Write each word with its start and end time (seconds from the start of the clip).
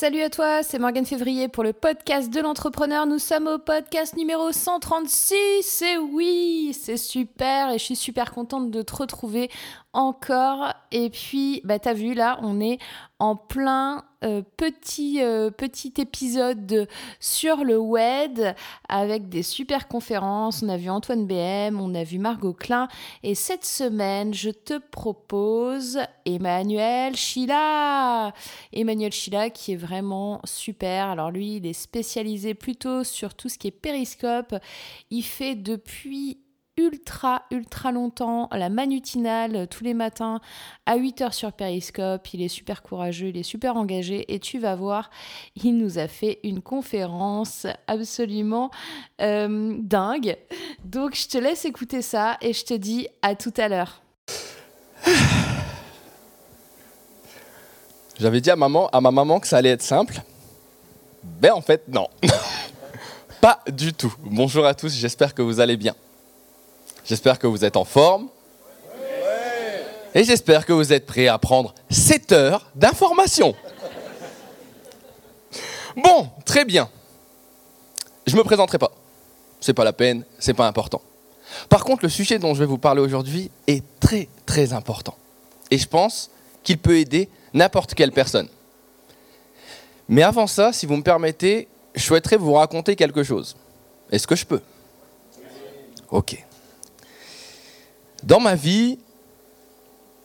Salut 0.00 0.22
à 0.22 0.30
toi, 0.30 0.62
c'est 0.62 0.78
Morgane 0.78 1.04
Février 1.04 1.48
pour 1.48 1.64
le 1.64 1.72
podcast 1.72 2.32
de 2.32 2.40
l'entrepreneur. 2.40 3.04
Nous 3.04 3.18
sommes 3.18 3.48
au 3.48 3.58
podcast 3.58 4.16
numéro 4.16 4.52
136 4.52 5.82
et 5.82 5.98
oui, 5.98 6.70
c'est 6.72 6.96
super 6.96 7.70
et 7.70 7.78
je 7.78 7.82
suis 7.82 7.96
super 7.96 8.32
contente 8.32 8.70
de 8.70 8.82
te 8.82 8.94
retrouver 8.94 9.50
encore. 9.92 10.72
Et 10.92 11.10
puis, 11.10 11.62
bah, 11.64 11.80
t'as 11.80 11.94
vu 11.94 12.14
là, 12.14 12.38
on 12.42 12.60
est 12.60 12.78
en 13.18 13.34
plein 13.34 14.04
euh, 14.24 14.42
petit, 14.56 15.22
euh, 15.22 15.50
petit 15.50 15.94
épisode 15.98 16.88
sur 17.20 17.62
le 17.62 17.78
web 17.78 18.40
avec 18.88 19.28
des 19.28 19.44
super 19.44 19.86
conférences. 19.86 20.62
On 20.64 20.68
a 20.68 20.76
vu 20.76 20.90
Antoine 20.90 21.24
BM, 21.24 21.80
on 21.80 21.94
a 21.94 22.02
vu 22.02 22.18
Margot 22.18 22.52
Klein. 22.52 22.88
Et 23.22 23.36
cette 23.36 23.64
semaine, 23.64 24.34
je 24.34 24.50
te 24.50 24.78
propose 24.78 26.00
Emmanuel 26.24 27.14
Chila. 27.14 28.32
Emmanuel 28.72 29.12
Chila 29.12 29.50
qui 29.50 29.74
est 29.74 29.76
vraiment 29.76 30.40
super. 30.44 31.06
Alors 31.06 31.30
lui, 31.30 31.56
il 31.56 31.66
est 31.66 31.72
spécialisé 31.72 32.54
plutôt 32.54 33.04
sur 33.04 33.34
tout 33.34 33.48
ce 33.48 33.56
qui 33.56 33.68
est 33.68 33.70
périscope. 33.70 34.56
Il 35.10 35.22
fait 35.22 35.54
depuis 35.54 36.38
ultra, 36.78 37.42
ultra 37.50 37.92
longtemps, 37.92 38.48
la 38.52 38.70
manutinale 38.70 39.56
euh, 39.56 39.66
tous 39.66 39.84
les 39.84 39.92
matins 39.94 40.40
à 40.86 40.96
8h 40.96 41.32
sur 41.32 41.52
Periscope. 41.52 42.26
Il 42.32 42.40
est 42.40 42.48
super 42.48 42.82
courageux, 42.82 43.26
il 43.28 43.36
est 43.36 43.42
super 43.42 43.76
engagé 43.76 44.32
et 44.32 44.38
tu 44.38 44.58
vas 44.58 44.76
voir, 44.76 45.10
il 45.56 45.76
nous 45.76 45.98
a 45.98 46.08
fait 46.08 46.38
une 46.44 46.62
conférence 46.62 47.66
absolument 47.88 48.70
euh, 49.20 49.76
dingue. 49.80 50.38
Donc 50.84 51.14
je 51.16 51.28
te 51.28 51.36
laisse 51.36 51.64
écouter 51.64 52.00
ça 52.00 52.38
et 52.40 52.52
je 52.52 52.64
te 52.64 52.74
dis 52.74 53.08
à 53.20 53.34
tout 53.34 53.52
à 53.56 53.68
l'heure. 53.68 54.00
J'avais 58.20 58.40
dit 58.40 58.50
à, 58.50 58.56
maman, 58.56 58.88
à 58.88 59.00
ma 59.00 59.10
maman 59.10 59.38
que 59.40 59.46
ça 59.46 59.58
allait 59.58 59.70
être 59.70 59.82
simple. 59.82 60.22
Ben 61.22 61.52
en 61.52 61.60
fait, 61.60 61.86
non. 61.88 62.08
Pas 63.40 63.60
du 63.68 63.92
tout. 63.92 64.12
Bonjour 64.24 64.66
à 64.66 64.74
tous, 64.74 64.92
j'espère 64.92 65.34
que 65.34 65.42
vous 65.42 65.60
allez 65.60 65.76
bien. 65.76 65.94
J'espère 67.08 67.38
que 67.38 67.46
vous 67.46 67.64
êtes 67.64 67.78
en 67.78 67.86
forme. 67.86 68.28
Et 70.14 70.24
j'espère 70.24 70.66
que 70.66 70.74
vous 70.74 70.92
êtes 70.92 71.06
prêts 71.06 71.26
à 71.26 71.38
prendre 71.38 71.74
7 71.90 72.32
heures 72.32 72.70
d'information. 72.74 73.54
Bon, 75.96 76.28
très 76.44 76.66
bien. 76.66 76.90
Je 78.26 78.34
ne 78.34 78.38
me 78.38 78.44
présenterai 78.44 78.78
pas. 78.78 78.92
C'est 79.58 79.72
pas 79.72 79.84
la 79.84 79.94
peine, 79.94 80.24
c'est 80.38 80.52
pas 80.52 80.66
important. 80.66 81.00
Par 81.70 81.82
contre, 81.82 82.04
le 82.04 82.10
sujet 82.10 82.38
dont 82.38 82.52
je 82.52 82.60
vais 82.60 82.66
vous 82.66 82.78
parler 82.78 83.00
aujourd'hui 83.00 83.50
est 83.66 83.82
très 84.00 84.28
très 84.44 84.74
important. 84.74 85.16
Et 85.70 85.78
je 85.78 85.88
pense 85.88 86.30
qu'il 86.62 86.76
peut 86.76 86.98
aider 86.98 87.30
n'importe 87.54 87.94
quelle 87.94 88.12
personne. 88.12 88.48
Mais 90.10 90.22
avant 90.22 90.46
ça, 90.46 90.74
si 90.74 90.84
vous 90.84 90.96
me 90.96 91.02
permettez, 91.02 91.68
je 91.94 92.02
souhaiterais 92.02 92.36
vous 92.36 92.52
raconter 92.52 92.96
quelque 92.96 93.22
chose. 93.22 93.56
Est-ce 94.10 94.26
que 94.26 94.36
je 94.36 94.44
peux? 94.44 94.60
Ok. 96.10 96.44
Dans 98.22 98.40
ma 98.40 98.54
vie, 98.54 98.98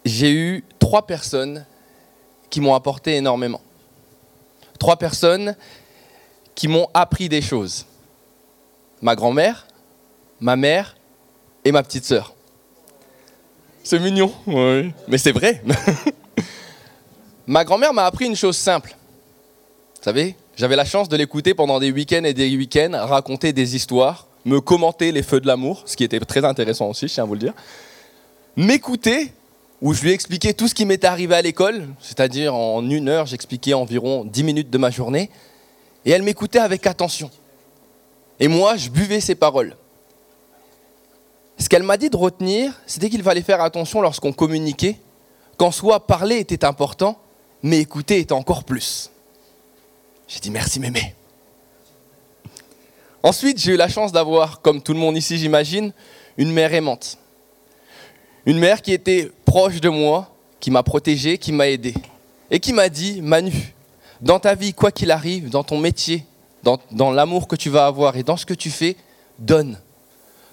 j'ai 0.06 0.32
eu 0.32 0.64
trois 0.80 1.06
personnes 1.06 1.66
qui 2.50 2.60
m'ont 2.60 2.74
apporté 2.74 3.16
énormément. 3.16 3.62
Trois 4.80 4.98
personnes 4.98 5.56
qui 6.56 6.68
m'ont 6.68 6.88
appris 6.94 7.30
des 7.30 7.42
choses. 7.42 7.86
Ma 9.02 9.16
grand-mère, 9.16 9.68
ma 10.40 10.56
mère 10.56 10.96
et 11.66 11.72
ma 11.72 11.84
petite 11.84 12.06
sœur. 12.06 12.34
C'est 13.84 14.00
mignon, 14.00 14.32
oui. 14.48 14.92
Mais 15.08 15.18
c'est 15.18 15.32
vrai. 15.32 15.62
ma 17.48 17.66
grand-mère 17.66 17.94
m'a 17.94 18.06
appris 18.06 18.26
une 18.26 18.36
chose 18.36 18.58
simple. 18.58 18.96
Vous 19.98 20.04
savez, 20.04 20.36
j'avais 20.56 20.76
la 20.76 20.86
chance 20.86 21.10
de 21.10 21.18
l'écouter 21.18 21.54
pendant 21.54 21.80
des 21.80 21.92
week-ends 21.92 22.24
et 22.24 22.34
des 22.34 22.56
week-ends 22.56 22.92
raconter 22.94 23.54
des 23.54 23.76
histoires 23.76 24.28
me 24.46 24.60
commenter 24.60 25.12
les 25.12 25.24
feux 25.24 25.40
de 25.40 25.48
l'amour, 25.48 25.84
ce 25.86 25.96
qui 25.96 26.04
était 26.04 26.20
très 26.20 26.44
intéressant 26.44 26.90
aussi, 26.90 27.08
je 27.08 27.14
tiens 27.14 27.24
à 27.24 27.28
vous 27.28 27.34
le 27.34 27.40
dire, 27.40 27.54
m'écouter, 28.56 29.32
où 29.82 29.94
je 29.94 30.02
lui 30.02 30.12
expliquais 30.12 30.54
tout 30.54 30.68
ce 30.68 30.74
qui 30.74 30.86
m'était 30.86 31.08
arrivé 31.08 31.36
à 31.36 31.42
l'école, 31.42 31.88
c'est-à-dire 32.00 32.56
en 32.56 32.88
une 32.90 33.10
heure, 33.10 33.26
j'expliquais 33.26 33.74
environ 33.74 34.24
dix 34.26 34.44
minutes 34.44 34.70
de 34.70 34.78
ma 34.78 34.90
journée, 34.90 35.30
et 36.06 36.12
elle 36.12 36.24
m'écoutait 36.24 36.60
avec 36.60 36.88
attention. 36.88 37.30
Et 38.40 38.48
moi, 38.48 38.76
je 38.76 38.90
buvais 38.90 39.20
ses 39.20 39.36
paroles. 39.36 39.76
Ce 41.58 41.70
qu'elle 41.70 41.84
m'a 41.84 41.98
dit 41.98 42.10
de 42.10 42.18
retenir, 42.18 42.74
c'était 42.86 43.10
qu'il 43.10 43.24
fallait 43.24 43.42
faire 43.42 43.62
attention 43.62 44.02
lorsqu'on 44.02 44.34
communiquait, 44.34 44.98
qu'en 45.58 45.72
soi, 45.72 46.06
parler 46.06 46.38
était 46.40 46.66
important, 46.66 47.18
mais 47.62 47.80
écouter 47.80 48.20
était 48.20 48.34
encore 48.34 48.64
plus. 48.64 49.12
J'ai 50.28 50.40
dit 50.40 50.52
merci 50.52 50.80
mémé. 50.80 51.14
Ensuite, 53.24 53.58
j'ai 53.58 53.74
eu 53.74 53.78
la 53.78 53.88
chance 53.88 54.12
d'avoir, 54.12 54.62
comme 54.62 54.82
tout 54.82 54.94
le 54.94 55.00
monde 55.00 55.16
ici 55.16 55.38
j'imagine, 55.38 55.94
une 56.38 56.52
mère 56.52 56.74
aimante. 56.74 57.18
Une 58.46 58.60
mère 58.60 58.82
qui 58.82 58.92
était 58.92 59.32
proche 59.46 59.80
de 59.80 59.88
moi, 59.88 60.36
qui 60.60 60.70
m'a 60.70 60.84
protégé, 60.84 61.38
qui 61.38 61.54
m'a 61.54 61.70
aidé. 61.70 61.94
Et 62.52 62.60
qui 62.60 62.74
m'a 62.74 62.90
dit, 62.90 63.22
Manu, 63.22 63.74
dans 64.20 64.40
ta 64.40 64.56
vie, 64.56 64.74
quoi 64.74 64.92
qu'il 64.92 65.10
arrive, 65.10 65.50
dans 65.50 65.64
ton 65.64 65.78
métier, 65.78 66.26
dans, 66.64 66.78
dans 66.92 67.12
l'amour 67.12 67.48
que 67.48 67.56
tu 67.56 67.70
vas 67.70 67.86
avoir 67.86 68.18
et 68.18 68.24
dans 68.24 68.36
ce 68.36 68.46
que 68.46 68.54
tu 68.54 68.70
fais, 68.70 68.98
donne. 69.40 69.80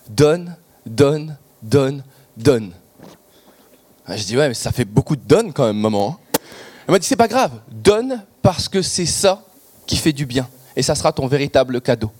Donne, 0.09 0.57
donne, 0.87 1.37
donne, 1.63 2.05
donne. 2.37 2.73
Ah, 4.07 4.17
je 4.17 4.25
dis, 4.25 4.37
ouais, 4.37 4.47
mais 4.47 4.55
ça 4.55 4.71
fait 4.71 4.85
beaucoup 4.85 5.17
de 5.17 5.23
donne 5.23 5.53
quand 5.53 5.67
même, 5.67 5.79
maman. 5.79 6.11
Hein. 6.11 6.41
Elle 6.87 6.93
m'a 6.93 6.99
dit, 7.01 7.07
c'est 7.07 7.17
pas 7.17 7.29
grave, 7.29 7.53
donne 7.69 8.25
parce 8.43 8.69
que 8.69 8.81
c'est 8.81 9.07
ça 9.07 9.43
qui 9.87 9.97
fait 9.97 10.13
du 10.13 10.25
bien. 10.25 10.49
Et 10.77 10.83
ça 10.83 10.95
sera 10.95 11.13
ton 11.13 11.27
véritable 11.27 11.81
cadeau. 11.81 12.13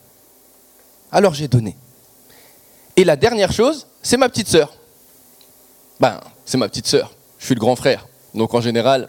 Alors 1.13 1.35
j'ai 1.35 1.49
donné. 1.49 1.77
Et 2.97 3.05
la 3.05 3.17
dernière 3.17 3.53
chose, 3.53 3.87
c'est 4.03 4.17
ma 4.17 4.29
petite 4.29 4.49
sœur. 4.49 4.73
Ben, 5.99 6.21
c'est 6.45 6.59
ma 6.59 6.69
petite 6.69 6.87
sœur. 6.87 7.13
Je 7.39 7.47
suis 7.47 7.55
le 7.55 7.61
grand 7.61 7.77
frère. 7.77 8.07
Donc 8.35 8.55
en 8.55 8.61
général, 8.61 9.09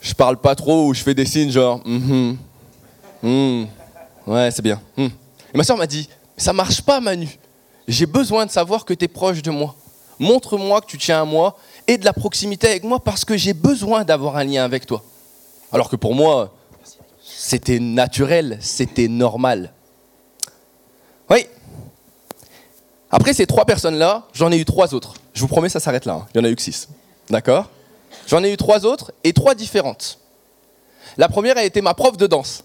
je 0.00 0.14
parle 0.14 0.36
pas 0.36 0.54
trop 0.54 0.86
ou 0.86 0.94
je 0.94 1.02
fais 1.02 1.14
des 1.14 1.26
signes 1.26 1.50
genre, 1.50 1.80
mm 1.84 2.34
ouais, 4.26 4.50
c'est 4.50 4.62
bien. 4.62 4.80
Hmm. 4.96 5.08
Et 5.52 5.58
ma 5.58 5.64
sœur 5.64 5.76
m'a 5.76 5.86
dit, 5.86 6.08
ça 6.36 6.52
marche 6.52 6.80
pas, 6.82 7.00
Manu. 7.00 7.28
J'ai 7.86 8.06
besoin 8.06 8.46
de 8.46 8.50
savoir 8.50 8.84
que 8.84 8.94
tu 8.94 9.04
es 9.04 9.08
proche 9.08 9.42
de 9.42 9.50
moi. 9.50 9.74
Montre-moi 10.18 10.80
que 10.80 10.86
tu 10.86 10.98
tiens 10.98 11.22
à 11.22 11.24
moi 11.24 11.56
et 11.86 11.98
de 11.98 12.04
la 12.04 12.12
proximité 12.12 12.68
avec 12.68 12.84
moi 12.84 13.00
parce 13.00 13.24
que 13.24 13.36
j'ai 13.36 13.54
besoin 13.54 14.04
d'avoir 14.04 14.36
un 14.36 14.44
lien 14.44 14.64
avec 14.64 14.86
toi. 14.86 15.02
Alors 15.72 15.88
que 15.88 15.96
pour 15.96 16.14
moi, 16.14 16.54
c'était 17.22 17.78
naturel, 17.78 18.58
c'était 18.60 19.08
normal. 19.08 19.72
Oui. 21.28 21.46
Après 23.10 23.32
ces 23.32 23.46
trois 23.46 23.64
personnes-là, 23.64 24.24
j'en 24.32 24.52
ai 24.52 24.58
eu 24.58 24.64
trois 24.64 24.94
autres. 24.94 25.14
Je 25.34 25.40
vous 25.40 25.48
promets, 25.48 25.68
ça 25.68 25.80
s'arrête 25.80 26.04
là. 26.04 26.14
Hein. 26.14 26.26
Il 26.34 26.38
y 26.38 26.40
en 26.40 26.44
a 26.44 26.50
eu 26.50 26.56
que 26.56 26.62
six. 26.62 26.88
D'accord? 27.28 27.68
J'en 28.26 28.42
ai 28.44 28.52
eu 28.52 28.56
trois 28.56 28.86
autres 28.86 29.12
et 29.24 29.32
trois 29.32 29.54
différentes. 29.54 30.18
La 31.16 31.28
première 31.28 31.56
a 31.56 31.64
été 31.64 31.80
ma 31.80 31.94
prof 31.94 32.16
de 32.16 32.26
danse. 32.26 32.62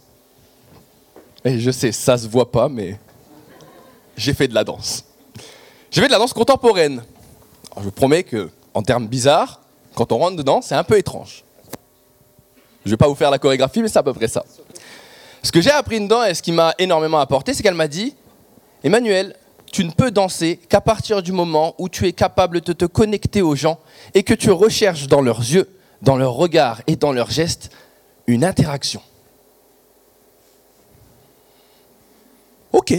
Et 1.44 1.59
je 1.59 1.72
sais, 1.72 1.91
ça 1.91 2.17
se 2.17 2.28
voit 2.28 2.51
pas, 2.51 2.69
mais 2.69 3.00
j'ai 4.17 4.34
fait 4.34 4.47
de 4.47 4.53
la 4.53 4.63
danse. 4.63 5.05
J'ai 5.91 6.01
fait 6.01 6.07
de 6.07 6.11
la 6.11 6.19
danse 6.19 6.34
contemporaine. 6.34 7.03
je 7.78 7.84
vous 7.84 7.91
promets 7.91 8.23
que, 8.23 8.50
en 8.73 8.84
termes 8.84 9.07
bizarres, 9.07 9.61
quand 9.95 10.11
on 10.11 10.17
rentre 10.17 10.35
dedans, 10.35 10.61
c'est 10.61 10.75
un 10.75 10.84
peu 10.84 10.97
étrange. 10.97 11.44
Je 12.85 12.91
vais 12.91 12.97
pas 12.97 13.07
vous 13.07 13.16
faire 13.16 13.31
la 13.31 13.39
chorégraphie, 13.39 13.81
mais 13.81 13.88
c'est 13.88 14.00
à 14.00 14.03
peu 14.03 14.13
près 14.13 14.28
ça. 14.28 14.44
Ce 15.41 15.51
que 15.51 15.61
j'ai 15.61 15.72
appris 15.72 16.00
dedans 16.00 16.23
et 16.23 16.34
ce 16.34 16.41
qui 16.41 16.51
m'a 16.51 16.73
énormément 16.78 17.19
apporté, 17.19 17.53
c'est 17.53 17.63
qu'elle 17.63 17.75
m'a 17.75 17.88
dit 17.88 18.16
Emmanuel, 18.84 19.35
tu 19.75 19.83
ne 19.83 19.91
peux 19.91 20.09
danser 20.09 20.55
qu'à 20.69 20.79
partir 20.79 21.21
du 21.21 21.33
moment 21.33 21.75
où 21.79 21.89
tu 21.89 22.07
es 22.07 22.13
capable 22.13 22.61
de 22.61 22.71
te 22.71 22.85
connecter 22.85 23.41
aux 23.41 23.55
gens 23.55 23.77
et 24.13 24.23
que 24.23 24.33
tu 24.33 24.49
recherches 24.49 25.07
dans 25.07 25.19
leurs 25.19 25.41
yeux, 25.41 25.69
dans 26.01 26.15
leurs 26.15 26.31
regards 26.31 26.81
et 26.87 26.95
dans 26.95 27.11
leurs 27.11 27.29
gestes 27.29 27.71
une 28.25 28.45
interaction. 28.45 29.01
Ok. 32.72 32.93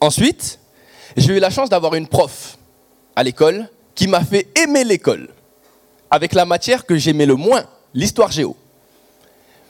Ensuite, 0.00 0.58
j'ai 1.16 1.34
eu 1.34 1.40
la 1.40 1.48
chance 1.48 1.70
d'avoir 1.70 1.94
une 1.94 2.06
prof 2.06 2.58
à 3.16 3.22
l'école 3.22 3.70
qui 3.94 4.06
m'a 4.06 4.22
fait 4.22 4.48
aimer 4.54 4.84
l'école, 4.84 5.30
avec 6.10 6.34
la 6.34 6.44
matière 6.44 6.84
que 6.84 6.98
j'aimais 6.98 7.24
le 7.24 7.36
moins, 7.36 7.64
l'histoire 7.94 8.30
géo. 8.30 8.54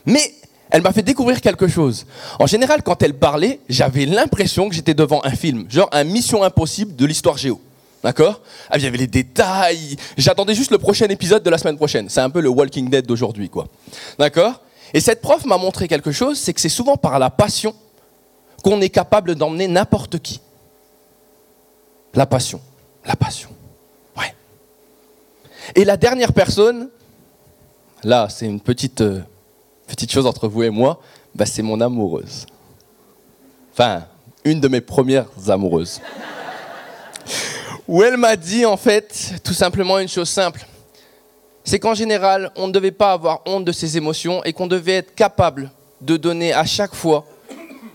Mais 0.07 0.35
elle 0.71 0.83
m'a 0.83 0.93
fait 0.93 1.03
découvrir 1.03 1.41
quelque 1.41 1.69
chose. 1.69 2.07
En 2.39 2.47
général, 2.47 2.83
quand 2.83 3.03
elle 3.03 3.15
parlait, 3.15 3.61
j'avais 3.69 4.07
l'impression 4.07 4.69
que 4.69 4.75
j'étais 4.75 4.95
devant 4.95 5.21
un 5.25 5.33
film, 5.33 5.67
genre 5.69 5.89
un 5.93 6.05
Mission 6.05 6.43
Impossible 6.43 6.95
de 6.97 7.07
l'histoire 7.07 7.37
géo. 7.37 7.61
D'accord? 8.03 8.41
Ah, 8.71 8.79
Il 8.79 8.85
y 8.85 8.87
avait 8.87 8.97
les 8.97 9.07
détails. 9.07 9.97
J'attendais 10.17 10.55
juste 10.55 10.71
le 10.71 10.79
prochain 10.79 11.07
épisode 11.09 11.43
de 11.43 11.51
la 11.51 11.59
semaine 11.59 11.77
prochaine. 11.77 12.09
C'est 12.09 12.21
un 12.21 12.31
peu 12.31 12.41
le 12.41 12.49
Walking 12.49 12.89
Dead 12.89 13.05
d'aujourd'hui, 13.07 13.51
quoi. 13.51 13.67
D'accord? 14.19 14.63
Et 14.95 15.01
cette 15.01 15.21
prof 15.21 15.45
m'a 15.45 15.59
montré 15.59 15.87
quelque 15.87 16.11
chose, 16.11 16.39
c'est 16.39 16.55
que 16.55 16.61
c'est 16.61 16.69
souvent 16.71 16.97
par 16.97 17.19
la 17.19 17.31
passion 17.31 17.75
qu'on 18.63 18.81
est 18.81 18.89
capable 18.89 19.35
d'emmener 19.35 19.69
n'importe 19.69 20.19
qui. 20.19 20.41
La 22.15 22.27
passion. 22.27 22.61
La 23.05 23.17
passion. 23.17 23.51
Ouais. 24.17 24.35
Et 25.75 25.85
la 25.85 25.97
dernière 25.97 26.33
personne, 26.33 26.89
là, 28.03 28.29
c'est 28.31 28.47
une 28.47 28.61
petite, 28.61 29.01
euh, 29.03 29.21
petite 29.91 30.13
chose 30.13 30.27
entre 30.27 30.47
vous 30.47 30.63
et 30.63 30.71
moi, 30.71 31.01
bah, 31.35 31.47
c'est 31.47 31.63
mon 31.63 31.81
amoureuse. 31.81 32.47
Enfin, 33.73 34.05
une 34.45 34.61
de 34.61 34.69
mes 34.69 34.81
premières 34.81 35.29
amoureuses. 35.49 36.01
Où 37.89 38.03
elle 38.03 38.17
m'a 38.17 38.37
dit, 38.37 38.65
en 38.65 38.77
fait, 38.77 39.35
tout 39.43 39.53
simplement 39.53 39.99
une 39.99 40.09
chose 40.09 40.29
simple. 40.29 40.65
C'est 41.65 41.81
qu'en 41.81 41.95
général, 41.95 42.53
on 42.57 42.69
ne 42.69 42.73
devait 42.73 42.93
pas 42.93 43.13
avoir 43.13 43.41
honte 43.47 43.65
de 43.65 43.73
ses 43.73 43.97
émotions 43.97 44.43
et 44.45 44.53
qu'on 44.53 44.69
devait 44.69 44.95
être 44.95 45.15
capable 45.15 45.71
de 46.01 46.17
donner 46.17 46.53
à 46.53 46.65
chaque 46.65 46.95
fois 46.95 47.27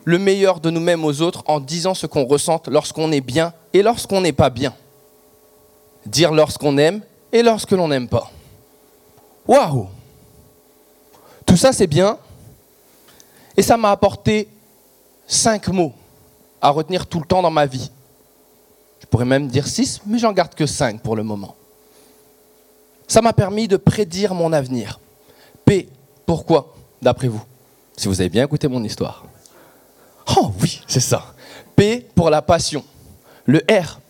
le 0.03 0.19
meilleur 0.19 0.59
de 0.59 0.69
nous-mêmes 0.69 1.03
aux 1.06 1.21
autres 1.21 1.44
en 1.48 1.59
disant 1.59 1.94
ce 1.94 2.06
qu'on 2.06 2.25
ressente 2.25 2.68
lorsqu'on 2.68 3.12
est 3.12 3.21
bien 3.21 3.53
et 3.74 3.81
lorsqu'on 3.81 4.21
n'est 4.21 4.33
pas 4.33 4.50
bien. 4.50 4.74
Dire 6.06 6.31
lorsqu'on 6.31 6.77
aime 6.77 7.01
et 7.31 7.41
lorsque 7.41 7.71
l'on 7.71 7.88
n'aime 7.88 8.07
pas. 8.07 8.30
Waouh 9.48 9.88
Tout 11.55 11.61
ça, 11.61 11.71
c'est 11.71 11.87
bien. 11.87 12.17
Et 13.55 13.61
ça 13.61 13.77
m'a 13.77 13.89
apporté 13.89 14.49
cinq 15.25 15.69
mots 15.69 15.93
à 16.59 16.69
retenir 16.69 17.07
tout 17.07 17.21
le 17.21 17.25
temps 17.25 17.41
dans 17.41 17.49
ma 17.49 17.65
vie. 17.65 17.91
Je 18.99 19.05
pourrais 19.05 19.23
même 19.23 19.47
dire 19.47 19.65
six, 19.65 20.01
mais 20.05 20.17
j'en 20.17 20.33
garde 20.33 20.53
que 20.53 20.65
cinq 20.65 21.01
pour 21.01 21.15
le 21.15 21.23
moment. 21.23 21.55
Ça 23.07 23.21
m'a 23.21 23.31
permis 23.31 23.69
de 23.69 23.77
prédire 23.77 24.33
mon 24.33 24.51
avenir. 24.51 24.99
P, 25.63 25.87
pourquoi, 26.25 26.75
d'après 27.01 27.29
vous? 27.29 27.45
Si 27.95 28.09
vous 28.09 28.19
avez 28.19 28.29
bien 28.29 28.43
écouté 28.43 28.67
mon 28.67 28.83
histoire. 28.83 29.23
Oh 30.35 30.51
oui, 30.61 30.81
c'est 30.87 30.99
ça. 30.99 31.23
P 31.73 32.05
pour 32.15 32.29
la 32.29 32.41
passion. 32.41 32.83
Le 33.45 33.59
R. 33.59 34.01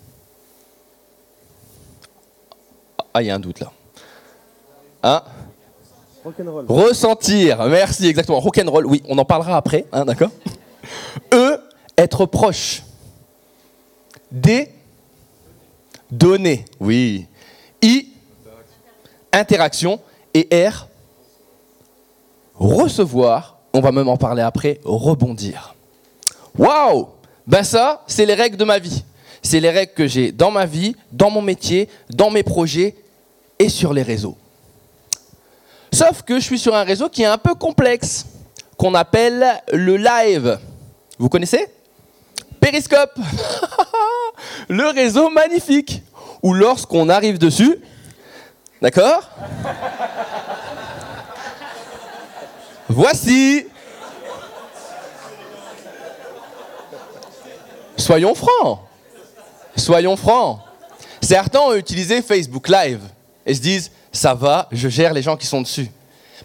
Ah, 3.13 3.21
il 3.21 3.27
y 3.27 3.29
a 3.29 3.35
un 3.35 3.39
doute 3.39 3.59
là. 3.59 3.71
Hein 5.03 5.23
Ressentir, 6.67 7.65
merci, 7.67 8.07
exactement. 8.07 8.39
Rock'n'roll, 8.39 8.85
oui, 8.85 9.03
on 9.07 9.17
en 9.17 9.25
parlera 9.25 9.57
après, 9.57 9.85
hein, 9.91 10.05
d'accord 10.05 10.31
E, 11.33 11.57
être 11.97 12.25
proche. 12.25 12.83
D, 14.31 14.69
donner, 16.11 16.65
oui. 16.79 17.27
I, 17.81 18.07
interaction. 19.31 19.99
Et 20.33 20.49
R, 20.67 20.87
recevoir, 22.55 23.57
on 23.73 23.79
va 23.79 23.91
même 23.93 24.09
en 24.09 24.17
parler 24.17 24.41
après, 24.41 24.81
rebondir. 24.83 25.75
Waouh 26.57 27.07
Ben 27.47 27.63
ça, 27.63 28.03
c'est 28.07 28.25
les 28.25 28.33
règles 28.33 28.57
de 28.57 28.65
ma 28.65 28.79
vie. 28.79 29.03
C'est 29.41 29.59
les 29.59 29.69
règles 29.69 29.93
que 29.93 30.07
j'ai 30.07 30.31
dans 30.31 30.51
ma 30.51 30.65
vie, 30.65 30.95
dans 31.11 31.29
mon 31.29 31.41
métier, 31.41 31.87
dans 32.09 32.31
mes 32.31 32.43
projets 32.43 32.95
et 33.59 33.69
sur 33.69 33.93
les 33.93 34.01
réseaux. 34.01 34.35
Sauf 35.95 36.23
que 36.23 36.41
je 36.41 36.43
suis 36.43 36.59
sur 36.59 36.75
un 36.75 36.83
réseau 36.83 37.07
qui 37.07 37.21
est 37.21 37.25
un 37.25 37.37
peu 37.37 37.55
complexe, 37.55 38.25
qu'on 38.75 38.93
appelle 38.95 39.63
le 39.71 39.95
live. 39.95 40.59
Vous 41.17 41.29
connaissez? 41.29 41.69
Périscope. 42.59 43.17
le 44.67 44.87
réseau 44.87 45.29
magnifique. 45.29 46.03
Où 46.43 46.53
lorsqu'on 46.53 47.07
arrive 47.07 47.37
dessus, 47.37 47.79
d'accord? 48.81 49.29
Voici. 52.89 53.65
Soyons 57.95 58.35
francs. 58.35 58.79
Soyons 59.77 60.17
francs. 60.17 60.59
Certains 61.21 61.61
ont 61.61 61.73
utilisé 61.73 62.21
Facebook 62.21 62.67
Live 62.67 62.99
et 63.45 63.53
se 63.53 63.61
disent 63.61 63.91
ça 64.11 64.33
va, 64.33 64.67
je 64.71 64.87
gère 64.87 65.13
les 65.13 65.21
gens 65.21 65.37
qui 65.37 65.45
sont 65.45 65.61
dessus. 65.61 65.89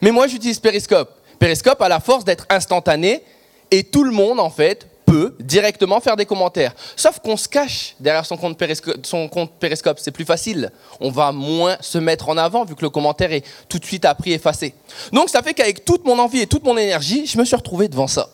Mais 0.03 0.11
moi, 0.11 0.27
j'utilise 0.27 0.59
Periscope. 0.59 1.11
Periscope 1.39 1.81
a 1.81 1.89
la 1.89 2.01
force 2.01 2.25
d'être 2.25 2.47
instantané 2.51 3.23
et 3.71 3.85
tout 3.85 4.05
le 4.05 4.13
monde, 4.13 4.41
en 4.41 4.51
fait, 4.51 4.87
peut 5.07 5.35
directement 5.41 6.01
faire 6.01 6.17
des 6.17 6.27
commentaires. 6.27 6.73
Sauf 6.95 7.19
qu'on 7.19 7.37
se 7.37 7.49
cache 7.49 7.97
derrière 7.99 8.25
son 8.25 8.37
compte, 8.37 8.57
Periscope, 8.57 9.05
son 9.05 9.29
compte 9.29 9.51
Periscope. 9.59 9.99
C'est 9.99 10.13
plus 10.13 10.25
facile. 10.25 10.71
On 11.01 11.11
va 11.11 11.33
moins 11.33 11.77
se 11.81 11.99
mettre 11.99 12.29
en 12.29 12.37
avant 12.37 12.65
vu 12.65 12.77
que 12.77 12.83
le 12.83 12.91
commentaire 12.91 13.33
est 13.33 13.45
tout 13.69 13.79
de 13.79 13.85
suite 13.85 14.05
appris, 14.05 14.33
effacé. 14.33 14.75
Donc 15.13 15.29
ça 15.29 15.43
fait 15.43 15.55
qu'avec 15.55 15.85
toute 15.85 16.05
mon 16.05 16.19
envie 16.19 16.41
et 16.41 16.47
toute 16.47 16.63
mon 16.63 16.77
énergie, 16.77 17.27
je 17.27 17.39
me 17.39 17.45
suis 17.45 17.57
retrouvé 17.57 17.89
devant 17.89 18.07
ça. 18.07 18.31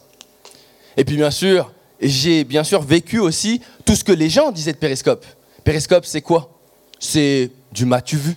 Et 0.99 1.05
puis 1.05 1.17
bien 1.17 1.31
sûr, 1.31 1.73
j'ai 2.01 2.45
bien 2.45 2.65
sûr 2.65 2.83
vécu 2.83 3.21
aussi 3.21 3.63
tout 3.87 3.97
ce 3.97 4.05
que 4.05 4.13
les 4.13 4.29
gens 4.29 4.51
disaient 4.51 4.75
de 4.75 4.79
Periscope. 4.79 5.25
Periscope, 5.65 6.05
c'est 6.05 6.23
quoi? 6.23 6.51
C'est 6.99 7.51
du 7.73 7.87
m'as-tu 7.87 8.17
vu 8.17 8.37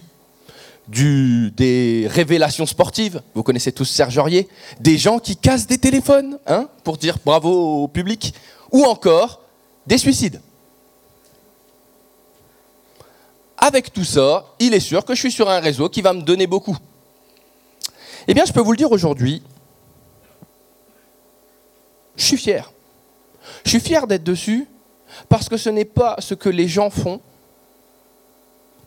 des 0.89 2.07
révélations 2.09 2.65
sportives, 2.65 3.21
vous 3.35 3.43
connaissez 3.43 3.71
tous 3.71 3.85
Serge 3.85 4.17
Aurier, 4.17 4.47
des 4.79 4.97
gens 4.97 5.19
qui 5.19 5.35
cassent 5.35 5.67
des 5.67 5.77
téléphones 5.77 6.39
hein, 6.47 6.67
pour 6.83 6.97
dire 6.97 7.17
bravo 7.23 7.83
au 7.83 7.87
public, 7.87 8.33
ou 8.71 8.83
encore 8.83 9.41
des 9.85 9.97
suicides. 9.97 10.41
Avec 13.57 13.91
tout 13.93 14.05
ça, 14.05 14.45
il 14.59 14.73
est 14.73 14.79
sûr 14.79 15.03
que 15.05 15.13
je 15.13 15.19
suis 15.19 15.31
sur 15.31 15.49
un 15.49 15.59
réseau 15.59 15.89
qui 15.89 16.01
va 16.01 16.13
me 16.13 16.21
donner 16.21 16.47
beaucoup. 16.47 16.77
Eh 18.27 18.33
bien, 18.33 18.45
je 18.45 18.53
peux 18.53 18.61
vous 18.61 18.71
le 18.71 18.77
dire 18.77 18.91
aujourd'hui, 18.91 19.43
je 22.15 22.23
suis 22.23 22.37
fier. 22.37 22.71
Je 23.63 23.69
suis 23.69 23.79
fier 23.79 24.07
d'être 24.07 24.23
dessus 24.23 24.67
parce 25.27 25.49
que 25.49 25.57
ce 25.57 25.69
n'est 25.69 25.85
pas 25.85 26.15
ce 26.19 26.33
que 26.33 26.49
les 26.49 26.67
gens 26.67 26.89
font, 26.89 27.21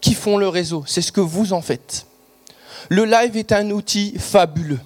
qui 0.02 0.12
font 0.12 0.36
le 0.36 0.48
réseau, 0.48 0.84
c'est 0.86 1.00
ce 1.00 1.12
que 1.12 1.22
vous 1.22 1.54
en 1.54 1.62
faites. 1.62 2.06
Le 2.90 3.06
live 3.06 3.38
est 3.38 3.52
un 3.52 3.70
outil 3.70 4.14
fabuleux. 4.18 4.80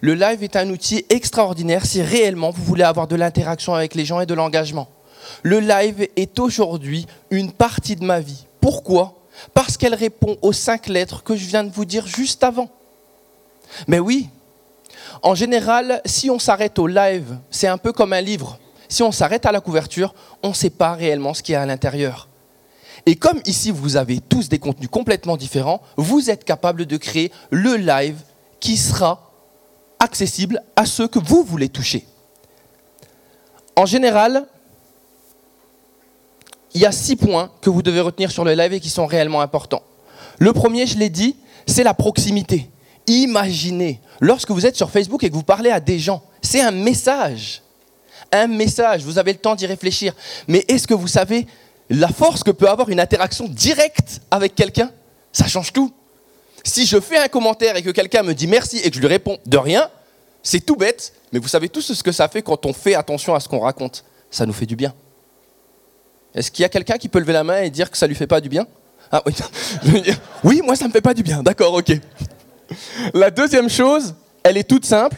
Le 0.00 0.14
live 0.14 0.42
est 0.42 0.56
un 0.56 0.70
outil 0.70 1.04
extraordinaire 1.10 1.86
si 1.86 2.02
réellement 2.02 2.50
vous 2.50 2.64
voulez 2.64 2.82
avoir 2.82 3.06
de 3.06 3.14
l'interaction 3.14 3.74
avec 3.74 3.94
les 3.94 4.04
gens 4.04 4.20
et 4.20 4.26
de 4.26 4.34
l'engagement. 4.34 4.88
Le 5.42 5.60
live 5.60 6.08
est 6.16 6.38
aujourd'hui 6.38 7.06
une 7.30 7.52
partie 7.52 7.94
de 7.94 8.04
ma 8.04 8.20
vie. 8.20 8.46
Pourquoi? 8.60 9.14
Parce 9.54 9.76
qu'elle 9.76 9.94
répond 9.94 10.36
aux 10.42 10.52
cinq 10.52 10.88
lettres 10.88 11.22
que 11.22 11.36
je 11.36 11.44
viens 11.44 11.62
de 11.64 11.70
vous 11.70 11.84
dire 11.84 12.06
juste 12.06 12.42
avant. 12.42 12.70
Mais 13.86 13.98
oui, 13.98 14.28
en 15.22 15.34
général, 15.34 16.00
si 16.06 16.30
on 16.30 16.38
s'arrête 16.38 16.78
au 16.78 16.86
live, 16.86 17.36
c'est 17.50 17.68
un 17.68 17.78
peu 17.78 17.92
comme 17.92 18.12
un 18.14 18.20
livre. 18.20 18.58
Si 18.88 19.02
on 19.02 19.12
s'arrête 19.12 19.44
à 19.44 19.52
la 19.52 19.60
couverture, 19.60 20.14
on 20.42 20.48
ne 20.48 20.54
sait 20.54 20.70
pas 20.70 20.94
réellement 20.94 21.34
ce 21.34 21.42
qu'il 21.42 21.52
y 21.52 21.56
a 21.56 21.62
à 21.62 21.66
l'intérieur. 21.66 22.27
Et 23.06 23.16
comme 23.16 23.40
ici, 23.46 23.70
vous 23.70 23.96
avez 23.96 24.20
tous 24.20 24.48
des 24.48 24.58
contenus 24.58 24.88
complètement 24.90 25.36
différents, 25.36 25.82
vous 25.96 26.30
êtes 26.30 26.44
capable 26.44 26.86
de 26.86 26.96
créer 26.96 27.32
le 27.50 27.76
live 27.76 28.16
qui 28.60 28.76
sera 28.76 29.30
accessible 29.98 30.62
à 30.76 30.86
ceux 30.86 31.08
que 31.08 31.18
vous 31.18 31.42
voulez 31.42 31.68
toucher. 31.68 32.06
En 33.76 33.86
général, 33.86 34.46
il 36.74 36.80
y 36.80 36.86
a 36.86 36.92
six 36.92 37.16
points 37.16 37.50
que 37.60 37.70
vous 37.70 37.82
devez 37.82 38.00
retenir 38.00 38.30
sur 38.30 38.44
le 38.44 38.54
live 38.54 38.72
et 38.72 38.80
qui 38.80 38.90
sont 38.90 39.06
réellement 39.06 39.40
importants. 39.40 39.82
Le 40.38 40.52
premier, 40.52 40.86
je 40.86 40.98
l'ai 40.98 41.10
dit, 41.10 41.36
c'est 41.66 41.82
la 41.82 41.94
proximité. 41.94 42.70
Imaginez, 43.06 44.00
lorsque 44.20 44.50
vous 44.50 44.66
êtes 44.66 44.76
sur 44.76 44.90
Facebook 44.90 45.24
et 45.24 45.30
que 45.30 45.34
vous 45.34 45.42
parlez 45.42 45.70
à 45.70 45.80
des 45.80 45.98
gens, 45.98 46.22
c'est 46.42 46.60
un 46.60 46.70
message. 46.70 47.62
Un 48.30 48.46
message, 48.46 49.02
vous 49.02 49.18
avez 49.18 49.32
le 49.32 49.38
temps 49.38 49.54
d'y 49.54 49.66
réfléchir. 49.66 50.14
Mais 50.46 50.64
est-ce 50.68 50.86
que 50.86 50.94
vous 50.94 51.08
savez 51.08 51.46
la 51.90 52.08
force 52.08 52.42
que 52.42 52.50
peut 52.50 52.68
avoir 52.68 52.88
une 52.90 53.00
interaction 53.00 53.46
directe 53.48 54.20
avec 54.30 54.54
quelqu'un, 54.54 54.90
ça 55.32 55.46
change 55.46 55.72
tout. 55.72 55.92
Si 56.64 56.86
je 56.86 57.00
fais 57.00 57.18
un 57.18 57.28
commentaire 57.28 57.76
et 57.76 57.82
que 57.82 57.90
quelqu'un 57.90 58.22
me 58.22 58.34
dit 58.34 58.46
merci 58.46 58.78
et 58.78 58.90
que 58.90 58.96
je 58.96 59.00
lui 59.00 59.06
réponds 59.06 59.38
de 59.46 59.56
rien, 59.56 59.88
c'est 60.42 60.60
tout 60.60 60.76
bête, 60.76 61.12
mais 61.32 61.38
vous 61.38 61.48
savez 61.48 61.68
tous 61.68 61.92
ce 61.92 62.02
que 62.02 62.12
ça 62.12 62.28
fait 62.28 62.42
quand 62.42 62.66
on 62.66 62.72
fait 62.72 62.94
attention 62.94 63.34
à 63.34 63.40
ce 63.40 63.48
qu'on 63.48 63.60
raconte. 63.60 64.04
Ça 64.30 64.44
nous 64.44 64.52
fait 64.52 64.66
du 64.66 64.76
bien. 64.76 64.94
Est-ce 66.34 66.50
qu'il 66.50 66.62
y 66.62 66.66
a 66.66 66.68
quelqu'un 66.68 66.98
qui 66.98 67.08
peut 67.08 67.18
lever 67.18 67.32
la 67.32 67.44
main 67.44 67.62
et 67.62 67.70
dire 67.70 67.90
que 67.90 67.96
ça 67.96 68.06
lui 68.06 68.14
fait 68.14 68.26
pas 68.26 68.40
du 68.40 68.48
bien? 68.48 68.66
Ah 69.10 69.22
oui. 69.24 69.34
oui, 70.44 70.60
moi 70.62 70.76
ça 70.76 70.86
me 70.86 70.92
fait 70.92 71.00
pas 71.00 71.14
du 71.14 71.22
bien. 71.22 71.42
D'accord, 71.42 71.74
ok. 71.74 71.92
La 73.14 73.30
deuxième 73.30 73.70
chose, 73.70 74.14
elle 74.42 74.58
est 74.58 74.68
toute 74.68 74.84
simple. 74.84 75.16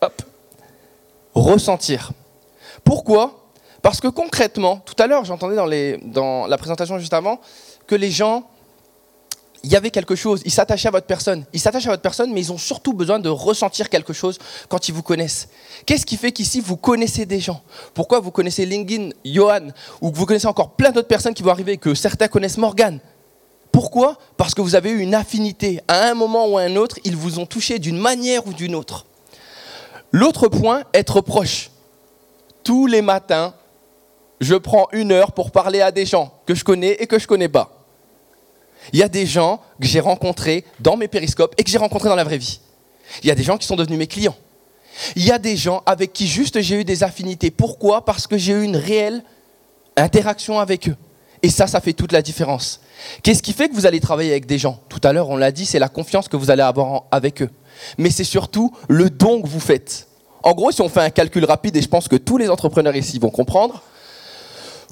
Hop. 0.00 0.22
Ressentir. 1.34 2.10
Pourquoi? 2.82 3.39
Parce 3.82 4.00
que 4.00 4.08
concrètement, 4.08 4.82
tout 4.84 5.00
à 5.02 5.06
l'heure, 5.06 5.24
j'entendais 5.24 5.56
dans, 6.02 6.46
la 6.46 6.58
présentation 6.58 6.98
juste 6.98 7.14
avant 7.14 7.40
que 7.86 7.94
les 7.94 8.10
gens, 8.10 8.44
il 9.62 9.70
y 9.70 9.76
avait 9.76 9.90
quelque 9.90 10.14
chose, 10.14 10.42
ils 10.44 10.50
s'attachaient 10.50 10.88
à 10.88 10.90
votre 10.90 11.06
personne. 11.06 11.44
Ils 11.52 11.60
s'attachent 11.60 11.86
à 11.86 11.90
votre 11.90 12.02
personne, 12.02 12.32
mais 12.32 12.40
ils 12.40 12.52
ont 12.52 12.58
surtout 12.58 12.92
besoin 12.92 13.18
de 13.18 13.28
ressentir 13.28 13.88
quelque 13.88 14.12
chose 14.12 14.38
quand 14.68 14.88
ils 14.88 14.94
vous 14.94 15.02
connaissent. 15.02 15.48
Qu'est-ce 15.86 16.06
qui 16.06 16.16
fait 16.16 16.32
qu'ici, 16.32 16.60
vous 16.60 16.76
connaissez 16.76 17.26
des 17.26 17.40
gens? 17.40 17.62
Pourquoi 17.94 18.20
vous 18.20 18.30
connaissez 18.30 18.66
Lingin, 18.66 19.10
Johan, 19.24 19.68
ou 20.00 20.10
que 20.10 20.16
vous 20.16 20.26
connaissez 20.26 20.46
encore 20.46 20.70
plein 20.70 20.90
d'autres 20.90 21.08
personnes 21.08 21.34
qui 21.34 21.42
vont 21.42 21.50
arriver, 21.50 21.78
que 21.78 21.94
certains 21.94 22.28
connaissent 22.28 22.58
Morgan 22.58 23.00
Pourquoi? 23.72 24.18
Parce 24.36 24.54
que 24.54 24.60
vous 24.60 24.74
avez 24.74 24.90
eu 24.90 25.00
une 25.00 25.14
affinité. 25.14 25.80
À 25.88 26.08
un 26.08 26.14
moment 26.14 26.46
ou 26.48 26.58
à 26.58 26.62
un 26.62 26.76
autre, 26.76 26.98
ils 27.04 27.16
vous 27.16 27.38
ont 27.38 27.46
touché 27.46 27.78
d'une 27.78 27.98
manière 27.98 28.46
ou 28.46 28.52
d'une 28.52 28.74
autre. 28.74 29.06
L'autre 30.12 30.48
point, 30.48 30.84
être 30.92 31.20
proche. 31.20 31.70
Tous 32.62 32.86
les 32.86 33.00
matins, 33.00 33.54
je 34.40 34.54
prends 34.54 34.88
une 34.92 35.12
heure 35.12 35.32
pour 35.32 35.50
parler 35.50 35.80
à 35.80 35.92
des 35.92 36.06
gens 36.06 36.32
que 36.46 36.54
je 36.54 36.64
connais 36.64 36.92
et 36.92 37.06
que 37.06 37.18
je 37.18 37.26
connais 37.26 37.48
pas. 37.48 37.86
Il 38.92 38.98
y 38.98 39.02
a 39.02 39.08
des 39.08 39.26
gens 39.26 39.60
que 39.80 39.86
j'ai 39.86 40.00
rencontrés 40.00 40.64
dans 40.80 40.96
mes 40.96 41.08
périscopes 41.08 41.54
et 41.58 41.64
que 41.64 41.70
j'ai 41.70 41.78
rencontrés 41.78 42.08
dans 42.08 42.16
la 42.16 42.24
vraie 42.24 42.38
vie. 42.38 42.60
Il 43.22 43.28
y 43.28 43.30
a 43.30 43.34
des 43.34 43.42
gens 43.42 43.58
qui 43.58 43.66
sont 43.66 43.76
devenus 43.76 43.98
mes 43.98 44.06
clients. 44.06 44.36
Il 45.16 45.24
y 45.24 45.30
a 45.30 45.38
des 45.38 45.56
gens 45.56 45.82
avec 45.86 46.12
qui 46.12 46.26
juste 46.26 46.60
j'ai 46.60 46.80
eu 46.80 46.84
des 46.84 47.02
affinités. 47.02 47.50
Pourquoi? 47.50 48.04
Parce 48.04 48.26
que 48.26 48.38
j'ai 48.38 48.52
eu 48.52 48.62
une 48.62 48.76
réelle 48.76 49.22
interaction 49.96 50.58
avec 50.58 50.88
eux. 50.88 50.96
Et 51.42 51.50
ça, 51.50 51.66
ça 51.66 51.80
fait 51.80 51.92
toute 51.92 52.12
la 52.12 52.22
différence. 52.22 52.80
Qu'est-ce 53.22 53.42
qui 53.42 53.52
fait 53.52 53.68
que 53.68 53.74
vous 53.74 53.86
allez 53.86 54.00
travailler 54.00 54.30
avec 54.30 54.46
des 54.46 54.58
gens? 54.58 54.80
Tout 54.88 55.00
à 55.04 55.12
l'heure, 55.12 55.30
on 55.30 55.36
l'a 55.36 55.52
dit, 55.52 55.64
c'est 55.64 55.78
la 55.78 55.88
confiance 55.88 56.28
que 56.28 56.36
vous 56.36 56.50
allez 56.50 56.62
avoir 56.62 57.04
avec 57.10 57.42
eux. 57.42 57.50
Mais 57.96 58.10
c'est 58.10 58.24
surtout 58.24 58.72
le 58.88 59.08
don 59.08 59.40
que 59.40 59.48
vous 59.48 59.60
faites. 59.60 60.06
En 60.42 60.52
gros, 60.52 60.70
si 60.70 60.82
on 60.82 60.88
fait 60.88 61.00
un 61.00 61.10
calcul 61.10 61.44
rapide, 61.44 61.76
et 61.76 61.82
je 61.82 61.88
pense 61.88 62.08
que 62.08 62.16
tous 62.16 62.36
les 62.36 62.50
entrepreneurs 62.50 62.96
ici 62.96 63.18
vont 63.18 63.30
comprendre, 63.30 63.82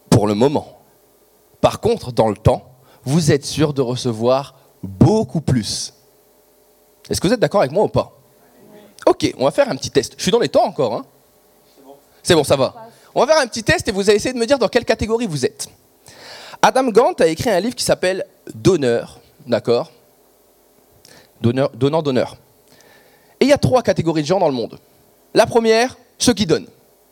Pour 0.10 0.28
le 0.28 0.36
moment. 0.36 0.78
Par 1.62 1.80
contre, 1.80 2.12
dans 2.12 2.30
le 2.30 2.36
temps, 2.36 2.70
vous 3.06 3.32
êtes 3.32 3.46
sûr 3.46 3.74
de 3.74 3.82
recevoir 3.82 4.56
beaucoup 4.84 5.42
plus. 5.42 5.96
Est-ce 7.10 7.20
que 7.20 7.28
vous 7.28 7.34
êtes 7.34 7.40
d'accord 7.40 7.62
avec 7.62 7.72
moi 7.72 7.86
ou 7.86 7.90
pas 7.90 8.20
Ok, 9.08 9.34
on 9.38 9.46
va 9.46 9.52
faire 9.52 9.70
un 9.70 9.76
petit 9.76 9.90
test. 9.90 10.14
Je 10.18 10.22
suis 10.22 10.32
dans 10.32 10.40
les 10.40 10.50
temps 10.50 10.66
encore. 10.66 10.94
Hein 10.94 11.04
c'est 12.24 12.34
bon, 12.34 12.44
ça 12.44 12.56
va. 12.56 12.74
On 13.14 13.24
va 13.24 13.34
faire 13.34 13.44
un 13.44 13.48
petit 13.48 13.64
test 13.64 13.88
et 13.88 13.92
vous 13.92 14.10
allez 14.10 14.16
essayer 14.16 14.34
de 14.34 14.40
me 14.40 14.46
dire 14.46 14.58
dans 14.58 14.70
quelle 14.70 14.86
catégorie 14.86 15.28
vous 15.28 15.46
êtes. 15.46 15.68
Adam 16.62 16.86
Gant 16.86 17.14
a 17.20 17.28
écrit 17.28 17.50
un 17.50 17.60
livre 17.60 17.76
qui 17.76 17.84
s'appelle 17.84 18.26
Donneur, 18.56 19.20
d'accord? 19.46 19.92
Donneur, 21.42 21.70
donnant, 21.72 22.02
donneur. 22.02 22.38
Et 23.40 23.46
il 23.46 23.50
y 23.50 23.54
a 23.54 23.58
trois 23.58 23.84
catégories 23.84 24.22
de 24.22 24.28
gens 24.28 24.40
dans 24.40 24.48
le 24.48 24.54
monde. 24.54 24.80
La 25.34 25.46
première, 25.46 25.98
ceux 26.18 26.34
qui 26.34 26.46
donnent, 26.46 26.68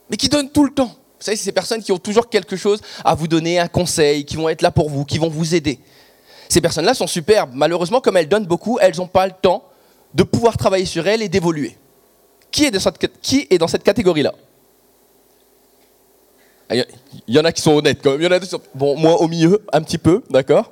mais 0.09 0.15
qui 0.15 0.29
donnent 0.29 0.49
tout 0.49 0.63
le 0.63 0.71
temps. 0.71 0.87
Vous 0.87 1.25
savez, 1.25 1.35
c'est 1.37 1.43
ces 1.43 1.51
personnes 1.51 1.83
qui 1.83 1.91
ont 1.91 1.99
toujours 1.99 2.29
quelque 2.29 2.55
chose 2.55 2.79
à 3.03 3.13
vous 3.13 3.27
donner, 3.27 3.59
un 3.59 3.67
conseil, 3.67 4.25
qui 4.25 4.37
vont 4.37 4.47
être 4.47 4.61
là 4.61 4.71
pour 4.71 4.89
vous, 4.89 5.03
qui 5.03 5.17
vont 5.17 5.29
vous 5.29 5.53
aider. 5.53 5.79
Ces 6.49 6.61
personnes-là 6.61 6.93
sont 6.93 7.07
superbes. 7.07 7.51
Malheureusement, 7.53 8.01
comme 8.01 8.17
elles 8.17 8.29
donnent 8.29 8.45
beaucoup, 8.45 8.79
elles 8.81 8.95
n'ont 8.97 9.07
pas 9.07 9.27
le 9.27 9.33
temps 9.39 9.63
de 10.13 10.23
pouvoir 10.23 10.57
travailler 10.57 10.85
sur 10.85 11.07
elles 11.07 11.21
et 11.21 11.29
d'évoluer. 11.29 11.77
Qui 12.49 12.65
est, 12.65 13.21
qui 13.21 13.47
est 13.49 13.57
dans 13.57 13.67
cette 13.67 13.83
catégorie-là? 13.83 14.33
Il 16.73 16.85
y 17.27 17.39
en 17.39 17.45
a 17.45 17.51
qui 17.51 17.61
sont 17.61 17.73
honnêtes 17.73 17.99
quand 18.03 18.11
même. 18.11 18.21
Il 18.21 18.25
y 18.25 18.27
en 18.27 18.31
a 18.31 18.39
bon, 18.73 18.97
moi 18.97 19.21
au 19.21 19.27
milieu, 19.27 19.61
un 19.71 19.81
petit 19.81 19.97
peu, 19.97 20.23
d'accord? 20.29 20.71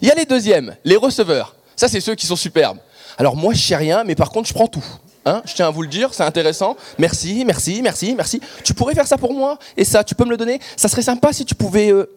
Il 0.00 0.08
y 0.08 0.10
a 0.10 0.14
les 0.14 0.24
deuxièmes, 0.24 0.76
les 0.84 0.96
receveurs. 0.96 1.54
Ça, 1.76 1.88
c'est 1.88 2.00
ceux 2.00 2.14
qui 2.14 2.26
sont 2.26 2.36
superbes. 2.36 2.78
Alors 3.18 3.36
moi, 3.36 3.54
je 3.54 3.60
sais 3.60 3.76
rien, 3.76 4.04
mais 4.04 4.14
par 4.14 4.30
contre, 4.30 4.48
je 4.48 4.54
prends 4.54 4.66
tout. 4.66 4.84
Hein 5.26 5.42
je 5.46 5.54
tiens 5.54 5.68
à 5.68 5.70
vous 5.70 5.82
le 5.82 5.88
dire, 5.88 6.12
c'est 6.12 6.22
intéressant. 6.22 6.76
Merci, 6.98 7.44
merci, 7.46 7.80
merci, 7.82 8.14
merci. 8.14 8.40
Tu 8.62 8.74
pourrais 8.74 8.94
faire 8.94 9.06
ça 9.06 9.16
pour 9.16 9.32
moi? 9.32 9.58
Et 9.76 9.84
ça, 9.84 10.04
tu 10.04 10.14
peux 10.14 10.24
me 10.24 10.30
le 10.30 10.36
donner? 10.36 10.60
Ça 10.76 10.88
serait 10.88 11.02
sympa 11.02 11.32
si 11.32 11.44
tu 11.44 11.54
pouvais... 11.54 11.90
Euh. 11.90 12.10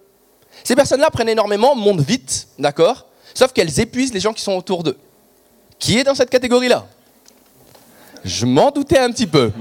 Ces 0.64 0.76
personnes-là 0.76 1.10
prennent 1.10 1.30
énormément, 1.30 1.76
montent 1.76 2.02
vite, 2.02 2.48
d'accord? 2.60 3.06
Sauf 3.34 3.54
qu'elles 3.54 3.80
épuisent 3.80 4.14
les 4.14 4.20
gens 4.20 4.34
qui 4.34 4.42
sont 4.42 4.54
autour 4.54 4.84
d'eux. 4.84 4.98
Qui 5.80 5.98
est 6.00 6.04
dans 6.04 6.16
cette 6.16 6.30
catégorie-là? 6.30 6.86
Je 8.26 8.46
m'en 8.46 8.72
doutais 8.72 8.98
un 8.98 9.12
petit 9.12 9.28
peu. 9.28 9.52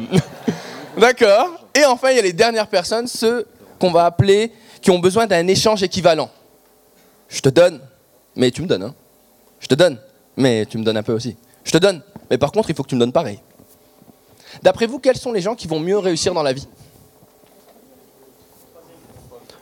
d'accord? 0.98 1.65
Et 1.76 1.84
enfin, 1.84 2.10
il 2.10 2.16
y 2.16 2.18
a 2.18 2.22
les 2.22 2.32
dernières 2.32 2.68
personnes, 2.68 3.06
ceux 3.06 3.46
qu'on 3.78 3.90
va 3.90 4.06
appeler, 4.06 4.50
qui 4.80 4.90
ont 4.90 4.98
besoin 4.98 5.26
d'un 5.26 5.46
échange 5.46 5.82
équivalent. 5.82 6.30
Je 7.28 7.40
te 7.40 7.50
donne, 7.50 7.80
mais 8.34 8.50
tu 8.50 8.62
me 8.62 8.66
donnes. 8.66 8.84
Hein. 8.84 8.94
Je 9.60 9.66
te 9.66 9.74
donne, 9.74 9.98
mais 10.38 10.64
tu 10.64 10.78
me 10.78 10.84
donnes 10.84 10.96
un 10.96 11.02
peu 11.02 11.12
aussi. 11.12 11.36
Je 11.64 11.72
te 11.72 11.76
donne, 11.76 12.00
mais 12.30 12.38
par 12.38 12.50
contre, 12.50 12.70
il 12.70 12.76
faut 12.76 12.82
que 12.82 12.88
tu 12.88 12.94
me 12.94 13.00
donnes 13.00 13.12
pareil. 13.12 13.40
D'après 14.62 14.86
vous, 14.86 14.98
quels 14.98 15.18
sont 15.18 15.32
les 15.32 15.42
gens 15.42 15.54
qui 15.54 15.68
vont 15.68 15.78
mieux 15.78 15.98
réussir 15.98 16.32
dans 16.32 16.42
la 16.42 16.54
vie? 16.54 16.66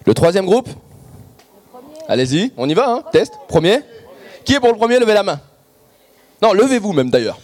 Le 0.07 0.15
troisième 0.15 0.47
groupe? 0.47 0.69
Allez-y, 2.07 2.53
on 2.57 2.69
y 2.69 2.75
va, 2.75 2.91
hein 2.91 3.03
test. 3.11 3.33
Premier 3.49 3.81
Qui 4.45 4.55
est 4.55 4.61
pour 4.61 4.69
le 4.71 4.77
premier? 4.77 5.01
Levez 5.01 5.15
la 5.15 5.25
main. 5.25 5.41
Non, 6.41 6.53
levez-vous 6.53 6.93
même 6.93 7.11
d'ailleurs. 7.11 7.41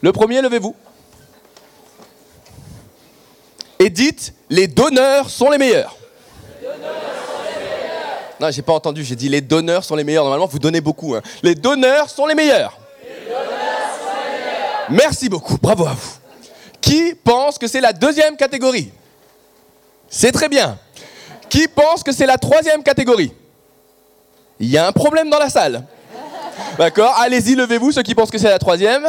Le 0.00 0.10
premier, 0.10 0.42
levez-vous 0.42 0.74
et 3.81 3.81
dites 3.92 4.34
les 4.50 4.66
donneurs 4.66 5.30
sont 5.30 5.50
les 5.50 5.58
meilleurs. 5.58 5.96
Non, 8.40 8.50
j'ai 8.50 8.62
pas 8.62 8.72
entendu, 8.72 9.04
j'ai 9.04 9.14
dit 9.14 9.28
les 9.28 9.40
donneurs 9.40 9.84
sont 9.84 9.94
les 9.94 10.02
meilleurs. 10.02 10.24
Normalement, 10.24 10.48
vous 10.48 10.58
donnez 10.58 10.80
beaucoup. 10.80 11.14
Hein. 11.14 11.22
Les 11.44 11.54
donneurs 11.54 12.10
sont 12.10 12.26
les 12.26 12.34
meilleurs. 12.34 12.76
Merci 14.90 15.28
beaucoup, 15.28 15.56
bravo 15.58 15.86
à 15.86 15.92
vous. 15.92 16.14
Qui 16.80 17.14
pense 17.14 17.56
que 17.56 17.68
c'est 17.68 17.80
la 17.80 17.92
deuxième 17.92 18.36
catégorie? 18.36 18.90
C'est 20.08 20.32
très 20.32 20.48
bien. 20.48 20.76
Qui 21.48 21.68
pense 21.68 22.02
que 22.02 22.10
c'est 22.10 22.26
la 22.26 22.36
troisième 22.36 22.82
catégorie? 22.82 23.32
Il 24.58 24.68
y 24.68 24.76
a 24.76 24.86
un 24.86 24.92
problème 24.92 25.30
dans 25.30 25.38
la 25.38 25.48
salle. 25.48 25.84
D'accord 26.78 27.14
Allez-y, 27.18 27.54
levez-vous, 27.54 27.92
ceux 27.92 28.02
qui 28.02 28.14
pensent 28.14 28.30
que 28.30 28.38
c'est 28.38 28.50
la 28.50 28.58
troisième. 28.58 29.06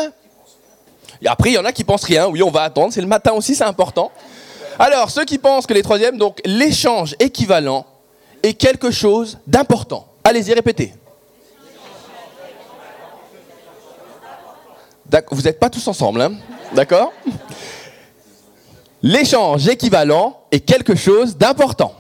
Et 1.21 1.27
après, 1.27 1.51
il 1.51 1.53
y 1.53 1.57
en 1.57 1.65
a 1.65 1.71
qui 1.71 1.83
pensent 1.83 2.03
rien. 2.03 2.27
Oui, 2.27 2.43
on 2.43 2.51
va 2.51 2.63
attendre. 2.63 2.93
C'est 2.93 3.01
le 3.01 3.07
matin 3.07 3.31
aussi, 3.31 3.55
c'est 3.55 3.63
important. 3.63 4.11
Alors, 4.79 5.09
ceux 5.09 5.25
qui 5.25 5.37
pensent 5.37 5.67
que 5.67 5.73
les 5.73 5.83
troisièmes, 5.83 6.17
donc 6.17 6.41
l'échange 6.45 7.15
équivalent 7.19 7.85
est 8.41 8.53
quelque 8.53 8.91
chose 8.91 9.37
d'important. 9.47 10.07
Allez-y, 10.23 10.53
répétez. 10.53 10.93
Vous 15.29 15.41
n'êtes 15.43 15.59
pas 15.59 15.69
tous 15.69 15.87
ensemble, 15.87 16.21
hein 16.21 16.33
d'accord? 16.73 17.13
L'échange 19.01 19.67
équivalent 19.67 20.41
est 20.51 20.61
quelque 20.61 20.95
chose 20.95 21.37
d'important. 21.37 21.93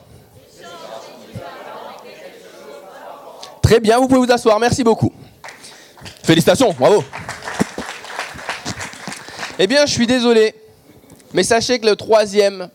Très 3.61 3.79
bien, 3.79 3.99
vous 3.99 4.07
pouvez 4.07 4.25
vous 4.25 4.31
asseoir, 4.31 4.59
merci 4.59 4.83
beaucoup. 4.83 5.11
Félicitations, 6.23 6.73
bravo. 6.77 7.03
Eh 9.59 9.67
bien, 9.67 9.85
je 9.85 9.91
suis 9.91 10.07
désolé, 10.07 10.55
mais 11.33 11.43
sachez 11.43 11.79
que 11.79 11.85
la 11.85 11.95
troisième 11.95 12.69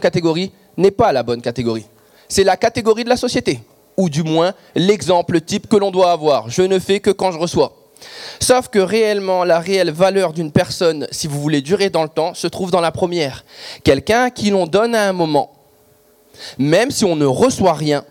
catégorie 0.00 0.52
n'est 0.76 0.90
pas 0.90 1.12
la 1.12 1.22
bonne 1.22 1.42
catégorie. 1.42 1.86
C'est 2.28 2.44
la 2.44 2.56
catégorie 2.56 3.04
de 3.04 3.08
la 3.08 3.16
société, 3.16 3.60
ou 3.96 4.08
du 4.08 4.22
moins 4.22 4.54
l'exemple 4.74 5.40
type 5.40 5.68
que 5.68 5.76
l'on 5.76 5.90
doit 5.90 6.12
avoir. 6.12 6.48
Je 6.48 6.62
ne 6.62 6.78
fais 6.78 7.00
que 7.00 7.10
quand 7.10 7.32
je 7.32 7.38
reçois. 7.38 7.76
Sauf 8.40 8.68
que 8.68 8.78
réellement, 8.78 9.44
la 9.44 9.58
réelle 9.58 9.90
valeur 9.90 10.32
d'une 10.32 10.52
personne, 10.52 11.06
si 11.10 11.26
vous 11.26 11.40
voulez 11.40 11.60
durer 11.60 11.90
dans 11.90 12.02
le 12.02 12.08
temps, 12.08 12.32
se 12.32 12.46
trouve 12.46 12.70
dans 12.70 12.80
la 12.80 12.92
première. 12.92 13.44
Quelqu'un 13.84 14.30
qui 14.30 14.50
l'on 14.50 14.66
donne 14.66 14.94
à 14.94 15.08
un 15.08 15.12
moment, 15.12 15.52
même 16.58 16.90
si 16.90 17.04
on 17.04 17.16
ne 17.16 17.26
reçoit 17.26 17.74
rien, 17.74 18.04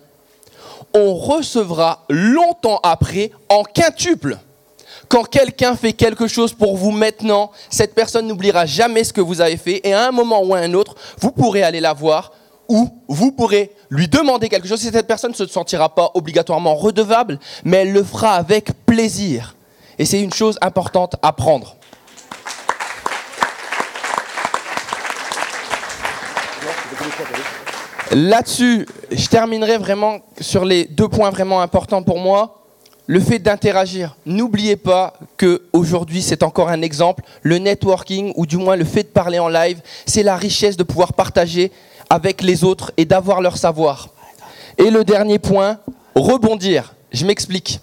on 0.93 1.15
recevra 1.15 2.05
longtemps 2.09 2.79
après 2.83 3.31
en 3.47 3.63
quintuple. 3.63 4.37
Quand 5.09 5.23
quelqu'un 5.23 5.75
fait 5.75 5.93
quelque 5.93 6.27
chose 6.27 6.53
pour 6.53 6.77
vous 6.77 6.91
maintenant, 6.91 7.49
cette 7.71 7.95
personne 7.95 8.27
n'oubliera 8.27 8.67
jamais 8.67 9.03
ce 9.03 9.11
que 9.11 9.21
vous 9.21 9.41
avez 9.41 9.57
fait 9.57 9.81
et 9.83 9.91
à 9.91 10.07
un 10.07 10.11
moment 10.11 10.43
ou 10.43 10.53
à 10.53 10.59
un 10.59 10.71
autre, 10.75 10.93
vous 11.19 11.31
pourrez 11.31 11.63
aller 11.63 11.79
la 11.79 11.93
voir 11.93 12.31
ou 12.67 12.87
vous 13.07 13.31
pourrez 13.31 13.71
lui 13.89 14.07
demander 14.07 14.49
quelque 14.49 14.67
chose 14.67 14.85
et 14.85 14.91
cette 14.91 15.07
personne 15.07 15.31
ne 15.31 15.35
se 15.35 15.47
sentira 15.47 15.89
pas 15.95 16.11
obligatoirement 16.13 16.75
redevable, 16.75 17.39
mais 17.63 17.77
elle 17.77 17.91
le 17.91 18.03
fera 18.03 18.33
avec 18.35 18.69
plaisir. 18.85 19.55
Et 19.97 20.05
c'est 20.05 20.21
une 20.21 20.31
chose 20.31 20.59
importante 20.61 21.15
à 21.23 21.33
prendre. 21.33 21.75
Là-dessus, 28.11 28.87
je 29.11 29.27
terminerai 29.27 29.79
vraiment 29.79 30.19
sur 30.39 30.65
les 30.65 30.85
deux 30.85 31.07
points 31.07 31.31
vraiment 31.31 31.61
importants 31.61 32.03
pour 32.03 32.19
moi 32.19 32.58
le 33.09 33.19
fait 33.19 33.39
d'interagir. 33.39 34.15
N'oubliez 34.27 34.75
pas 34.75 35.15
que 35.35 35.63
aujourd'hui 35.73 36.21
c'est 36.21 36.43
encore 36.43 36.69
un 36.69 36.83
exemple. 36.83 37.23
Le 37.41 37.57
networking, 37.57 38.33
ou 38.35 38.45
du 38.45 38.57
moins 38.57 38.75
le 38.75 38.85
fait 38.85 39.01
de 39.01 39.07
parler 39.07 39.39
en 39.39 39.49
live, 39.49 39.81
c'est 40.05 40.21
la 40.21 40.35
richesse 40.35 40.77
de 40.77 40.83
pouvoir 40.83 41.13
partager 41.13 41.71
avec 42.11 42.43
les 42.43 42.63
autres 42.63 42.91
et 42.97 43.05
d'avoir 43.05 43.41
leur 43.41 43.57
savoir. 43.57 44.09
Et 44.77 44.91
le 44.91 45.03
dernier 45.03 45.39
point, 45.39 45.79
rebondir. 46.13 46.93
Je 47.11 47.25
m'explique. 47.25 47.79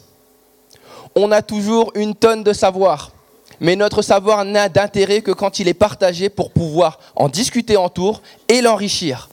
On 1.16 1.32
a 1.32 1.42
toujours 1.42 1.90
une 1.96 2.14
tonne 2.14 2.44
de 2.44 2.52
savoir, 2.52 3.10
mais 3.58 3.74
notre 3.74 4.02
savoir 4.02 4.44
n'a 4.44 4.68
d'intérêt 4.68 5.22
que 5.22 5.32
quand 5.32 5.58
il 5.58 5.66
est 5.66 5.74
partagé 5.74 6.28
pour 6.28 6.52
pouvoir 6.52 7.00
en 7.16 7.28
discuter 7.28 7.76
en 7.76 7.88
tour 7.88 8.22
et 8.48 8.60
l'enrichir 8.60 9.28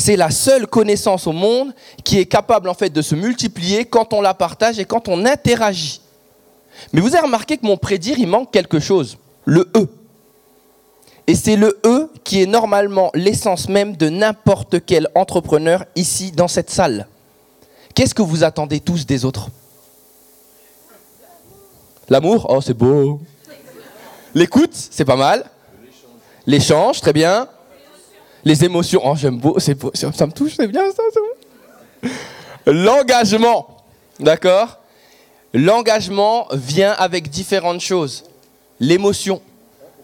c'est 0.00 0.16
la 0.16 0.30
seule 0.30 0.66
connaissance 0.66 1.26
au 1.26 1.32
monde 1.32 1.72
qui 2.04 2.18
est 2.18 2.26
capable 2.26 2.68
en 2.68 2.74
fait 2.74 2.90
de 2.90 3.02
se 3.02 3.14
multiplier 3.14 3.84
quand 3.84 4.12
on 4.12 4.20
la 4.20 4.34
partage 4.34 4.78
et 4.78 4.84
quand 4.84 5.08
on 5.08 5.24
interagit. 5.24 6.00
Mais 6.92 7.00
vous 7.00 7.14
avez 7.14 7.24
remarqué 7.24 7.58
que 7.58 7.66
mon 7.66 7.76
prédire, 7.76 8.18
il 8.18 8.26
manque 8.26 8.50
quelque 8.50 8.80
chose, 8.80 9.18
le 9.44 9.70
E. 9.76 9.88
Et 11.26 11.34
c'est 11.34 11.56
le 11.56 11.78
E 11.84 12.10
qui 12.24 12.42
est 12.42 12.46
normalement 12.46 13.10
l'essence 13.14 13.68
même 13.68 13.96
de 13.96 14.08
n'importe 14.08 14.84
quel 14.84 15.08
entrepreneur 15.14 15.84
ici 15.94 16.32
dans 16.32 16.48
cette 16.48 16.70
salle. 16.70 17.06
Qu'est-ce 17.94 18.14
que 18.14 18.22
vous 18.22 18.42
attendez 18.42 18.80
tous 18.80 19.06
des 19.06 19.24
autres? 19.24 19.48
L'amour? 22.08 22.46
Oh, 22.48 22.60
c'est 22.60 22.74
beau. 22.74 23.20
L'écoute, 24.34 24.74
c'est 24.74 25.04
pas 25.04 25.16
mal. 25.16 25.44
L'échange, 26.46 27.00
très 27.00 27.12
bien. 27.12 27.46
Les 28.44 28.64
émotions, 28.64 29.02
oh, 29.04 29.14
j'aime 29.16 29.38
beau, 29.38 29.58
ça 29.58 29.74
me 29.74 30.32
touche, 30.32 30.54
c'est 30.56 30.66
bien 30.66 30.90
ça, 30.90 31.02
bon. 31.14 32.10
L'engagement, 32.66 33.68
d'accord? 34.18 34.78
L'engagement 35.52 36.46
vient 36.52 36.92
avec 36.92 37.28
différentes 37.28 37.80
choses. 37.80 38.24
L'émotion, 38.78 39.42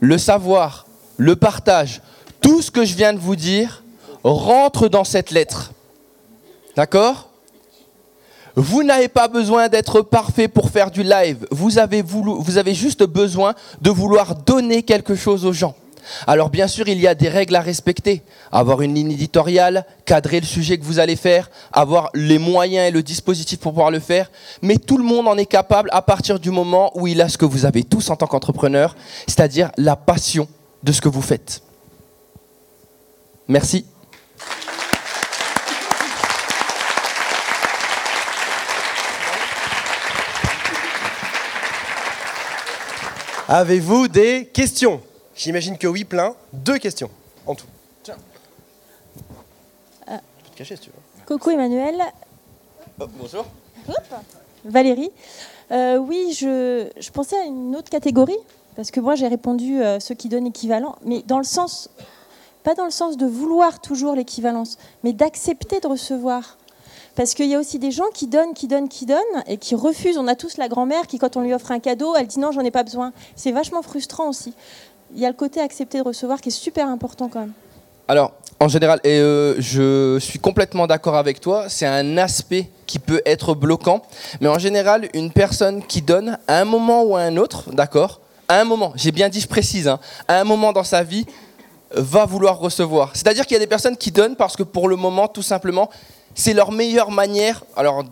le 0.00 0.18
savoir, 0.18 0.86
le 1.16 1.36
partage, 1.36 2.02
tout 2.40 2.60
ce 2.60 2.70
que 2.70 2.84
je 2.84 2.94
viens 2.94 3.12
de 3.12 3.18
vous 3.18 3.36
dire 3.36 3.82
rentre 4.24 4.88
dans 4.88 5.04
cette 5.04 5.30
lettre. 5.30 5.72
D'accord? 6.76 7.30
Vous 8.54 8.82
n'avez 8.82 9.08
pas 9.08 9.28
besoin 9.28 9.68
d'être 9.68 10.00
parfait 10.02 10.48
pour 10.48 10.70
faire 10.70 10.90
du 10.90 11.02
live. 11.02 11.46
Vous 11.50 11.78
avez, 11.78 12.02
vous 12.02 12.58
avez 12.58 12.74
juste 12.74 13.02
besoin 13.02 13.54
de 13.80 13.90
vouloir 13.90 14.34
donner 14.34 14.82
quelque 14.82 15.14
chose 15.14 15.44
aux 15.44 15.52
gens. 15.52 15.74
Alors 16.26 16.50
bien 16.50 16.68
sûr, 16.68 16.88
il 16.88 17.00
y 17.00 17.06
a 17.06 17.14
des 17.14 17.28
règles 17.28 17.56
à 17.56 17.60
respecter. 17.60 18.22
Avoir 18.52 18.82
une 18.82 18.94
ligne 18.94 19.12
éditoriale, 19.12 19.84
cadrer 20.04 20.40
le 20.40 20.46
sujet 20.46 20.78
que 20.78 20.84
vous 20.84 20.98
allez 20.98 21.16
faire, 21.16 21.50
avoir 21.72 22.10
les 22.14 22.38
moyens 22.38 22.88
et 22.88 22.90
le 22.90 23.02
dispositif 23.02 23.58
pour 23.58 23.72
pouvoir 23.72 23.90
le 23.90 24.00
faire. 24.00 24.30
Mais 24.62 24.76
tout 24.76 24.98
le 24.98 25.04
monde 25.04 25.28
en 25.28 25.36
est 25.36 25.46
capable 25.46 25.88
à 25.92 26.02
partir 26.02 26.38
du 26.38 26.50
moment 26.50 26.90
où 26.94 27.06
il 27.06 27.20
a 27.20 27.28
ce 27.28 27.38
que 27.38 27.44
vous 27.44 27.64
avez 27.64 27.84
tous 27.84 28.10
en 28.10 28.16
tant 28.16 28.26
qu'entrepreneur, 28.26 28.96
c'est-à-dire 29.26 29.70
la 29.76 29.96
passion 29.96 30.48
de 30.82 30.92
ce 30.92 31.00
que 31.00 31.08
vous 31.08 31.22
faites. 31.22 31.62
Merci. 33.48 33.86
Avez-vous 43.48 44.08
des 44.08 44.50
questions? 44.52 45.00
J'imagine 45.36 45.76
que 45.76 45.86
oui, 45.86 46.04
plein. 46.04 46.34
Deux 46.54 46.78
questions 46.78 47.10
en 47.46 47.54
tout. 47.54 47.66
Tiens. 48.02 48.16
Euh, 50.08 50.16
je 50.38 50.44
peux 50.44 50.50
te 50.50 50.56
cacher 50.56 50.76
si 50.76 50.82
tu 50.82 50.90
veux. 50.90 51.26
Coucou 51.26 51.50
Emmanuel. 51.50 52.00
Oh, 52.98 53.04
bonjour. 53.18 53.44
Valérie. 54.64 55.10
Euh, 55.70 55.98
oui, 55.98 56.32
je, 56.32 56.88
je, 56.98 57.10
pensais 57.10 57.36
à 57.36 57.44
une 57.44 57.76
autre 57.76 57.90
catégorie, 57.90 58.38
parce 58.76 58.90
que 58.90 58.98
moi 58.98 59.14
j'ai 59.14 59.28
répondu 59.28 59.82
euh, 59.82 60.00
ceux 60.00 60.14
qui 60.14 60.28
donnent 60.28 60.46
équivalent, 60.46 60.96
mais 61.04 61.22
dans 61.22 61.38
le 61.38 61.44
sens, 61.44 61.90
pas 62.62 62.74
dans 62.74 62.84
le 62.84 62.90
sens 62.90 63.16
de 63.16 63.26
vouloir 63.26 63.80
toujours 63.80 64.14
l'équivalence, 64.14 64.78
mais 65.04 65.12
d'accepter 65.12 65.80
de 65.80 65.86
recevoir. 65.86 66.56
Parce 67.14 67.34
qu'il 67.34 67.46
y 67.46 67.54
a 67.54 67.58
aussi 67.58 67.78
des 67.78 67.90
gens 67.90 68.08
qui 68.12 68.26
donnent, 68.26 68.54
qui 68.54 68.68
donnent, 68.68 68.88
qui 68.88 69.06
donnent, 69.06 69.18
et 69.46 69.56
qui 69.56 69.74
refusent. 69.74 70.18
On 70.18 70.28
a 70.28 70.34
tous 70.34 70.56
la 70.56 70.68
grand-mère 70.68 71.06
qui, 71.06 71.18
quand 71.18 71.36
on 71.36 71.40
lui 71.40 71.54
offre 71.54 71.72
un 71.72 71.80
cadeau, 71.80 72.14
elle 72.14 72.26
dit 72.26 72.38
non, 72.38 72.52
j'en 72.52 72.60
ai 72.60 72.70
pas 72.70 72.82
besoin. 72.82 73.12
C'est 73.36 73.52
vachement 73.52 73.82
frustrant 73.82 74.28
aussi 74.28 74.54
il 75.14 75.20
y 75.20 75.26
a 75.26 75.28
le 75.28 75.34
côté 75.34 75.60
accepter 75.60 75.98
de 75.98 76.04
recevoir 76.04 76.40
qui 76.40 76.48
est 76.48 76.52
super 76.52 76.88
important 76.88 77.28
quand 77.28 77.40
même. 77.40 77.52
Alors, 78.08 78.32
en 78.60 78.68
général, 78.68 79.00
et 79.04 79.18
euh, 79.18 79.60
je 79.60 80.18
suis 80.18 80.38
complètement 80.38 80.86
d'accord 80.86 81.16
avec 81.16 81.40
toi, 81.40 81.66
c'est 81.68 81.86
un 81.86 82.16
aspect 82.16 82.70
qui 82.86 82.98
peut 82.98 83.20
être 83.26 83.54
bloquant, 83.54 84.02
mais 84.40 84.48
en 84.48 84.58
général, 84.58 85.08
une 85.12 85.32
personne 85.32 85.84
qui 85.84 86.02
donne 86.02 86.38
à 86.46 86.60
un 86.60 86.64
moment 86.64 87.02
ou 87.02 87.16
à 87.16 87.20
un 87.20 87.36
autre, 87.36 87.70
d'accord, 87.72 88.20
à 88.48 88.60
un 88.60 88.64
moment, 88.64 88.92
j'ai 88.94 89.10
bien 89.10 89.28
dit, 89.28 89.40
je 89.40 89.48
précise, 89.48 89.88
hein, 89.88 89.98
à 90.28 90.40
un 90.40 90.44
moment 90.44 90.72
dans 90.72 90.84
sa 90.84 91.02
vie, 91.02 91.26
va 91.92 92.24
vouloir 92.24 92.58
recevoir. 92.58 93.10
C'est-à-dire 93.14 93.44
qu'il 93.44 93.54
y 93.54 93.56
a 93.56 93.60
des 93.60 93.66
personnes 93.66 93.96
qui 93.96 94.10
donnent 94.10 94.36
parce 94.36 94.56
que 94.56 94.62
pour 94.62 94.88
le 94.88 94.96
moment, 94.96 95.28
tout 95.28 95.42
simplement, 95.42 95.90
c'est 96.34 96.54
leur 96.54 96.70
meilleure 96.70 97.10
manière, 97.10 97.64
alors 97.76 98.04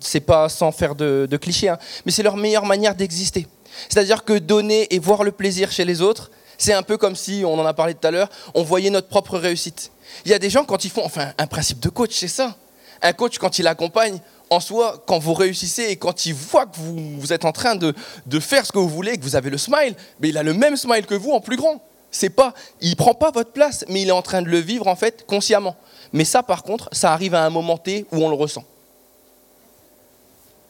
c'est 0.00 0.20
pas 0.20 0.48
sans 0.48 0.72
faire 0.72 0.94
de, 0.94 1.28
de 1.30 1.36
clichés, 1.36 1.68
hein, 1.68 1.78
mais 2.04 2.12
c'est 2.12 2.22
leur 2.22 2.36
meilleure 2.36 2.66
manière 2.66 2.94
d'exister. 2.94 3.46
C'est-à-dire 3.88 4.24
que 4.24 4.38
donner 4.38 4.94
et 4.94 4.98
voir 4.98 5.24
le 5.24 5.32
plaisir 5.32 5.70
chez 5.70 5.84
les 5.84 6.00
autres, 6.00 6.30
c'est 6.58 6.72
un 6.72 6.82
peu 6.82 6.96
comme 6.96 7.16
si, 7.16 7.42
on 7.44 7.58
en 7.58 7.66
a 7.66 7.74
parlé 7.74 7.94
tout 7.94 8.06
à 8.06 8.10
l'heure, 8.10 8.28
on 8.54 8.62
voyait 8.62 8.90
notre 8.90 9.08
propre 9.08 9.38
réussite. 9.38 9.90
Il 10.24 10.30
y 10.30 10.34
a 10.34 10.38
des 10.38 10.50
gens, 10.50 10.64
quand 10.64 10.84
ils 10.84 10.90
font, 10.90 11.04
enfin, 11.04 11.32
un 11.38 11.46
principe 11.46 11.80
de 11.80 11.88
coach, 11.88 12.12
c'est 12.14 12.28
ça. 12.28 12.56
Un 13.02 13.12
coach, 13.12 13.38
quand 13.38 13.58
il 13.58 13.66
accompagne, 13.66 14.20
en 14.52 14.60
soi, 14.60 15.02
quand 15.06 15.18
vous 15.18 15.34
réussissez 15.34 15.84
et 15.84 15.96
quand 15.96 16.26
il 16.26 16.34
voit 16.34 16.66
que 16.66 16.76
vous, 16.76 17.32
êtes 17.32 17.44
en 17.44 17.52
train 17.52 17.74
de, 17.74 17.94
faire 18.38 18.66
ce 18.66 18.72
que 18.72 18.78
vous 18.78 18.88
voulez, 18.88 19.16
que 19.16 19.22
vous 19.22 19.34
avez 19.34 19.50
le 19.50 19.58
smile, 19.58 19.94
mais 20.20 20.28
il 20.28 20.38
a 20.38 20.42
le 20.42 20.54
même 20.54 20.76
smile 20.76 21.06
que 21.06 21.14
vous 21.14 21.32
en 21.32 21.40
plus 21.40 21.56
grand. 21.56 21.82
C'est 22.10 22.30
pas, 22.30 22.52
il 22.82 22.94
prend 22.94 23.14
pas 23.14 23.30
votre 23.30 23.52
place, 23.52 23.86
mais 23.88 24.02
il 24.02 24.08
est 24.08 24.12
en 24.12 24.20
train 24.20 24.42
de 24.42 24.48
le 24.48 24.58
vivre 24.58 24.86
en 24.86 24.96
fait 24.96 25.24
consciemment. 25.26 25.76
Mais 26.12 26.24
ça, 26.24 26.42
par 26.42 26.62
contre, 26.62 26.90
ça 26.92 27.12
arrive 27.12 27.34
à 27.34 27.44
un 27.44 27.50
moment 27.50 27.78
T 27.78 28.04
où 28.12 28.18
on 28.18 28.28
le 28.28 28.34
ressent. 28.34 28.64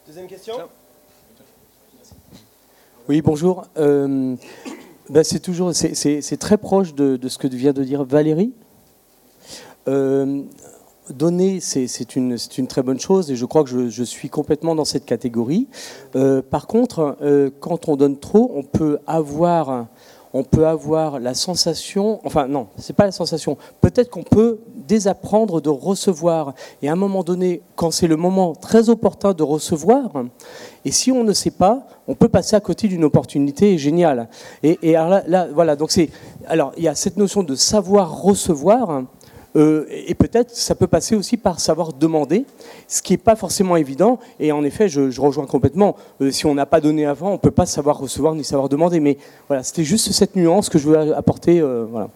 Deuxième 0.07 0.29
question. 0.29 0.55
Oui, 3.09 3.21
bonjour. 3.21 3.65
Euh, 3.79 4.37
ben, 5.11 5.25
c'est 5.25 5.41
toujours, 5.41 5.75
c'est 5.75 6.37
très 6.39 6.57
proche 6.57 6.95
de, 6.95 7.19
ce 7.29 7.37
que 7.37 7.49
vient 7.49 7.73
de 7.73 7.83
dire 7.83 8.05
Valérie. 8.05 8.53
Euh, 9.89 10.43
donner, 11.11 11.59
c'est 11.59 12.15
une, 12.15 12.37
très 12.69 12.83
bonne 12.85 13.01
chose 13.01 13.33
et 13.33 13.35
je 13.35 13.45
crois 13.45 13.65
que 13.65 13.89
je, 13.89 14.03
suis 14.05 14.29
complètement 14.29 14.77
dans 14.77 14.85
cette 14.85 15.05
catégorie. 15.05 15.67
Euh, 16.15 16.43
par 16.43 16.69
contre, 16.69 17.17
quand 17.59 17.89
on 17.89 17.97
donne 17.97 18.17
trop, 18.19 18.53
on 18.55 18.63
peut 18.63 18.99
avoir 19.09 19.89
on 20.35 20.45
peut 20.45 20.67
avoir 20.67 21.21
la 21.21 21.35
sensation, 21.35 22.21
enfin 22.25 22.49
non, 22.49 22.69
c'est 22.79 22.95
pas 22.95 23.05
la 23.05 23.13
sensation, 23.13 23.59
peut-être 23.81 24.11
qu'on 24.11 24.23
peut 24.23 24.61
désapprendre 24.89 25.61
de 25.61 25.69
recevoir. 25.69 26.55
Et 26.81 26.89
à 26.89 26.93
un 26.93 26.97
moment 26.97 27.23
donné, 27.23 27.63
quand 27.77 27.91
c'est 27.91 28.07
le 28.07 28.17
moment 28.17 28.55
très 28.55 28.89
opportun 28.89 29.35
de 29.35 29.43
recevoir, 29.43 30.11
et 30.85 30.91
si 30.91 31.13
on 31.13 31.25
ne 31.25 31.33
sait 31.33 31.51
pas, 31.51 31.87
on 32.09 32.15
peut 32.15 32.29
passer 32.29 32.57
à 32.57 32.61
côté 32.61 32.89
d'une 32.89 33.05
opportunité 33.05 33.79
géniale. 33.79 34.29
Et, 34.63 34.97
alors 34.97 35.21
là, 35.27 35.49
voilà, 35.53 35.77
donc 35.77 35.91
c'est, 35.91 36.11
alors 36.47 36.73
il 36.77 36.85
y 36.85 36.89
a 36.89 36.95
cette 36.95 37.17
notion 37.17 37.43
de 37.43 37.55
savoir 37.55 38.23
recevoir 38.23 39.05
euh, 39.55 39.87
et 39.89 40.15
peut-être 40.15 40.55
ça 40.55 40.75
peut 40.75 40.87
passer 40.87 41.15
aussi 41.15 41.37
par 41.37 41.61
savoir 41.61 41.93
demander, 41.93 42.45
ce 42.89 43.03
qui 43.03 43.13
n'est 43.13 43.19
pas 43.19 43.37
forcément 43.37 43.77
évident. 43.77 44.19
Et 44.41 44.53
en 44.53 44.65
effet, 44.65 44.89
je, 44.89 45.21
rejoins 45.21 45.47
complètement. 45.47 45.97
Euh, 46.21 46.31
si 46.31 46.47
on 46.47 46.55
n'a 46.55 46.67
pas 46.67 46.81
donné 46.81 47.07
avant, 47.07 47.31
on 47.31 47.33
ne 47.33 47.39
peut 47.39 47.51
pas 47.51 47.67
savoir 47.67 47.99
recevoir 47.99 48.35
ni 48.35 48.45
savoir 48.45 48.69
demander. 48.69 49.01
Mais 49.01 49.19
voilà, 49.49 49.63
c'était 49.63 49.85
juste 49.85 50.11
cette 50.13 50.37
nuance 50.37 50.69
que 50.69 50.79
je 50.79 50.89
veux 50.89 51.15
apporter. 51.15 51.61
Euh, 51.61 51.85
voilà. 51.91 52.09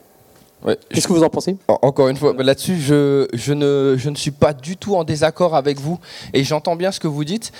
Qu'est-ce 0.91 1.07
que 1.07 1.13
vous 1.13 1.23
en 1.23 1.29
pensez? 1.29 1.57
Encore 1.69 2.09
une 2.09 2.17
fois, 2.17 2.35
là-dessus, 2.39 2.81
je, 2.81 3.29
je, 3.35 3.53
ne, 3.53 3.95
je 3.97 4.11
ne 4.11 4.17
suis 4.17 4.33
pas 4.33 4.53
du 4.53 4.77
tout 4.77 4.97
en 4.97 5.05
désaccord 5.05 5.55
avec 5.55 5.79
vous. 5.79 5.99
Et 6.33 6.43
j'entends 6.43 6.75
bien 6.75 6.91
ce 6.91 6.99
que 6.99 7.09
vous 7.09 7.25
dites 7.25 7.53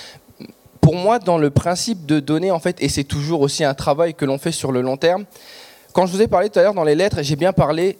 pour 0.81 0.95
moi, 0.95 1.19
dans 1.19 1.37
le 1.37 1.51
principe 1.51 2.07
de 2.07 2.21
donner, 2.21 2.53
en 2.53 2.61
fait, 2.61 2.81
et 2.81 2.89
c'est 2.89 3.03
toujours 3.03 3.41
aussi 3.41 3.65
un 3.65 3.75
travail 3.75 4.15
que 4.15 4.25
l'on 4.25 4.39
fait 4.39 4.53
sur 4.53 4.71
le 4.71 4.83
long 4.83 4.97
terme, 4.97 5.25
quand 5.93 6.07
je 6.07 6.13
vous 6.13 6.23
ai 6.23 6.29
parlé 6.29 6.49
tout 6.49 6.61
à 6.61 6.63
l'heure 6.63 6.75
dans 6.75 6.85
les 6.85 6.95
lettres, 6.95 7.23
j'ai 7.23 7.35
bien 7.35 7.53
parlé 7.53 7.99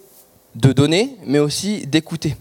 de 0.57 0.73
donner, 0.73 1.15
mais 1.25 1.39
aussi 1.39 1.85
d'écouter. 1.87 2.35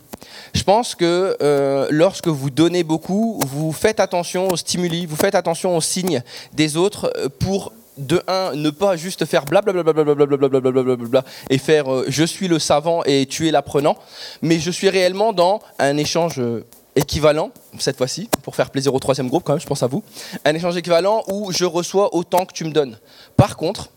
Je 0.55 0.63
pense 0.63 0.95
que 0.95 1.37
euh, 1.43 1.87
lorsque 1.91 2.29
vous 2.29 2.51
donnez 2.51 2.83
beaucoup, 2.83 3.39
vous 3.47 3.73
faites 3.73 4.01
attention 4.01 4.49
aux 4.49 4.57
stimuli, 4.57 5.05
vous 5.05 5.17
faites 5.17 5.35
attention 5.35 5.77
aux 5.77 5.81
signes 5.83 6.23
des 6.55 6.77
autres 6.77 7.13
pour 7.39 7.73
de 7.99 8.23
un, 8.27 8.55
ne 8.55 8.71
pas 8.71 8.97
juste 8.97 9.25
faire 9.25 9.45
blablabla 9.45 11.25
et 11.49 11.59
faire 11.59 11.87
je 12.09 12.25
suis 12.25 12.49
le 12.49 12.59
savant 12.59 13.03
et 13.05 13.27
tu 13.27 13.49
es 13.49 13.51
l'apprenant, 13.51 13.97
mais 14.43 14.59
je 14.59 14.71
suis 14.71 14.91
réellement 14.91 15.33
dans 15.33 15.61
un 15.79 15.97
échange 15.97 16.41
équivalent, 16.95 17.51
cette 17.79 17.97
fois-ci, 17.97 18.29
pour 18.43 18.55
faire 18.55 18.71
plaisir 18.71 18.95
au 18.95 18.99
troisième 18.99 19.29
groupe 19.29 19.45
quand 19.45 19.55
même, 19.55 19.61
je 19.61 19.67
pense 19.67 19.83
à 19.83 19.87
vous, 19.87 20.03
un 20.45 20.55
échange 20.55 20.77
équivalent 20.77 21.23
où 21.29 21.53
je 21.53 21.65
reçois 21.65 22.15
autant 22.15 22.45
que 22.45 22.53
tu 22.53 22.65
me 22.65 22.71
donnes. 22.71 22.99
Par 23.37 23.57
contre, 23.57 23.91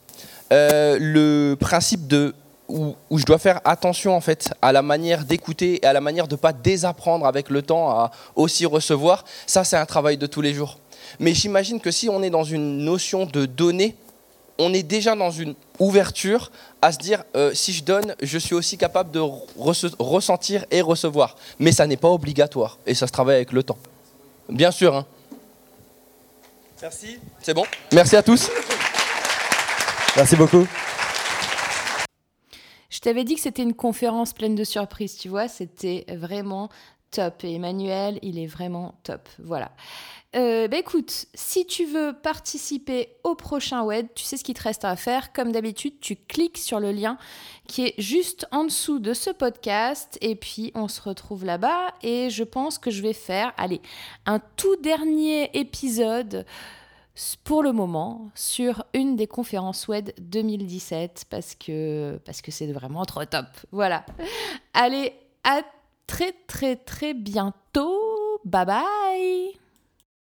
le 0.51 1.55
principe 1.55 2.07
de 2.07 2.33
où, 2.69 2.95
je 3.17 3.25
dois 3.25 3.39
faire 3.39 3.59
attention 3.65 4.15
en 4.15 4.21
fait 4.21 4.53
à 4.61 4.71
la 4.71 4.81
manière 4.81 5.25
d'écouter 5.25 5.79
et 5.81 5.85
à 5.85 5.93
la 5.93 6.01
manière 6.01 6.27
de 6.27 6.35
ne 6.35 6.39
pas 6.39 6.53
désapprendre 6.53 7.25
avec 7.25 7.49
le 7.49 7.61
temps 7.61 7.89
à 7.89 8.11
aussi 8.35 8.65
recevoir, 8.65 9.25
ça 9.45 9.63
c'est 9.63 9.77
un 9.77 9.85
travail 9.85 10.17
de 10.17 10.27
tous 10.27 10.41
les 10.41 10.53
jours. 10.53 10.77
Mais 11.19 11.33
j'imagine 11.33 11.79
que 11.79 11.91
si 11.91 12.09
on 12.09 12.21
est 12.21 12.29
dans 12.29 12.43
une 12.43 12.77
notion 12.77 13.25
de 13.25 13.45
donner, 13.45 13.95
on 14.59 14.73
est 14.73 14.83
déjà 14.83 15.15
dans 15.15 15.31
une 15.31 15.55
ouverture 15.79 16.51
à 16.81 16.91
se 16.91 16.97
dire 16.97 17.23
euh, 17.35 17.51
si 17.53 17.73
je 17.73 17.83
donne, 17.83 18.15
je 18.21 18.37
suis 18.37 18.53
aussi 18.53 18.77
capable 18.77 19.11
de 19.11 19.21
ressentir 19.97 20.65
et 20.69 20.81
recevoir. 20.81 21.35
Mais 21.57 21.71
ça 21.71 21.87
n'est 21.87 21.97
pas 21.97 22.09
obligatoire 22.09 22.77
et 22.85 22.93
ça 22.93 23.07
se 23.07 23.11
travaille 23.11 23.37
avec 23.37 23.51
le 23.51 23.63
temps. 23.63 23.77
Bien 24.49 24.71
sûr. 24.71 24.95
Hein. 24.95 25.05
Merci. 26.81 27.19
C'est 27.41 27.53
bon? 27.53 27.65
Merci 27.93 28.15
à 28.15 28.23
tous. 28.23 28.49
Merci 30.15 30.35
beaucoup. 30.35 30.67
Je 32.99 33.03
t'avais 33.03 33.23
dit 33.23 33.35
que 33.35 33.39
c'était 33.39 33.63
une 33.63 33.75
conférence 33.75 34.33
pleine 34.33 34.55
de 34.55 34.65
surprises, 34.65 35.17
tu 35.17 35.29
vois, 35.29 35.47
c'était 35.47 36.03
vraiment 36.09 36.67
top. 37.11 37.45
Et 37.45 37.53
Emmanuel, 37.53 38.19
il 38.23 38.37
est 38.37 38.45
vraiment 38.45 38.95
top. 39.03 39.29
Voilà. 39.41 39.71
Euh, 40.35 40.67
bah 40.67 40.79
écoute, 40.79 41.27
si 41.33 41.65
tu 41.65 41.85
veux 41.85 42.11
participer 42.11 43.15
au 43.23 43.35
prochain 43.35 43.83
web, 43.83 44.07
tu 44.15 44.25
sais 44.25 44.35
ce 44.35 44.43
qu'il 44.43 44.53
te 44.53 44.63
reste 44.63 44.83
à 44.83 44.97
faire. 44.97 45.31
Comme 45.31 45.53
d'habitude, 45.53 46.01
tu 46.01 46.17
cliques 46.17 46.57
sur 46.57 46.81
le 46.81 46.91
lien 46.91 47.17
qui 47.69 47.85
est 47.85 47.93
juste 47.97 48.45
en 48.51 48.65
dessous 48.65 48.99
de 48.99 49.13
ce 49.13 49.29
podcast 49.29 50.17
et 50.19 50.35
puis 50.35 50.73
on 50.75 50.89
se 50.89 51.01
retrouve 51.01 51.45
là-bas 51.45 51.93
et 52.03 52.29
je 52.29 52.43
pense 52.43 52.77
que 52.77 52.91
je 52.91 53.01
vais 53.01 53.13
faire, 53.13 53.53
allez, 53.55 53.79
un 54.25 54.39
tout 54.57 54.75
dernier 54.75 55.49
épisode 55.57 56.45
pour 57.43 57.63
le 57.63 57.71
moment 57.71 58.29
sur 58.35 58.85
une 58.93 59.15
des 59.15 59.27
conférences 59.27 59.87
web 59.87 60.09
2017 60.19 61.25
parce 61.29 61.55
que 61.55 62.19
parce 62.25 62.41
que 62.41 62.51
c'est 62.51 62.71
vraiment 62.71 63.05
trop 63.05 63.25
top. 63.25 63.45
Voilà. 63.71 64.05
Allez, 64.73 65.13
à 65.43 65.61
très 66.07 66.33
très 66.47 66.75
très 66.75 67.13
bientôt. 67.13 68.39
Bye 68.45 68.65
bye 68.65 69.68